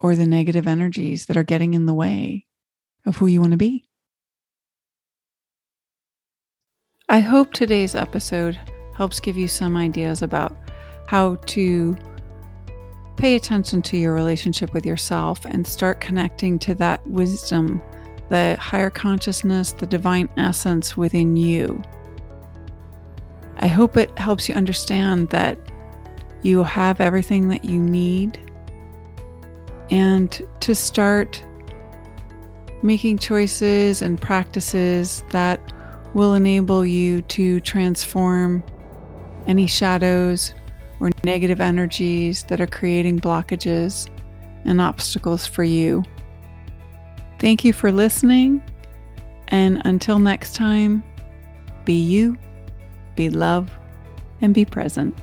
or 0.00 0.14
the 0.14 0.26
negative 0.26 0.66
energies 0.66 1.26
that 1.26 1.36
are 1.36 1.42
getting 1.42 1.74
in 1.74 1.86
the 1.86 1.94
way 1.94 2.46
of 3.04 3.16
who 3.16 3.26
you 3.26 3.40
want 3.40 3.50
to 3.50 3.58
be. 3.58 3.87
I 7.10 7.20
hope 7.20 7.54
today's 7.54 7.94
episode 7.94 8.60
helps 8.94 9.18
give 9.18 9.34
you 9.38 9.48
some 9.48 9.78
ideas 9.78 10.20
about 10.20 10.54
how 11.06 11.36
to 11.46 11.96
pay 13.16 13.34
attention 13.34 13.80
to 13.80 13.96
your 13.96 14.12
relationship 14.12 14.74
with 14.74 14.84
yourself 14.84 15.42
and 15.46 15.66
start 15.66 16.02
connecting 16.02 16.58
to 16.58 16.74
that 16.74 17.04
wisdom, 17.06 17.80
the 18.28 18.58
higher 18.60 18.90
consciousness, 18.90 19.72
the 19.72 19.86
divine 19.86 20.28
essence 20.36 20.98
within 20.98 21.34
you. 21.34 21.82
I 23.56 23.68
hope 23.68 23.96
it 23.96 24.16
helps 24.18 24.46
you 24.46 24.54
understand 24.54 25.30
that 25.30 25.58
you 26.42 26.62
have 26.62 27.00
everything 27.00 27.48
that 27.48 27.64
you 27.64 27.80
need 27.80 28.38
and 29.90 30.46
to 30.60 30.74
start 30.74 31.42
making 32.82 33.16
choices 33.16 34.02
and 34.02 34.20
practices 34.20 35.24
that 35.30 35.72
will 36.14 36.34
enable 36.34 36.84
you 36.84 37.22
to 37.22 37.60
transform 37.60 38.62
any 39.46 39.66
shadows 39.66 40.54
or 41.00 41.10
negative 41.24 41.60
energies 41.60 42.44
that 42.44 42.60
are 42.60 42.66
creating 42.66 43.20
blockages 43.20 44.08
and 44.64 44.80
obstacles 44.80 45.46
for 45.46 45.64
you. 45.64 46.04
Thank 47.38 47.64
you 47.64 47.72
for 47.72 47.92
listening. 47.92 48.62
And 49.48 49.80
until 49.84 50.18
next 50.18 50.54
time, 50.54 51.02
be 51.84 51.94
you, 51.94 52.36
be 53.14 53.30
love, 53.30 53.70
and 54.40 54.52
be 54.52 54.64
present. 54.64 55.16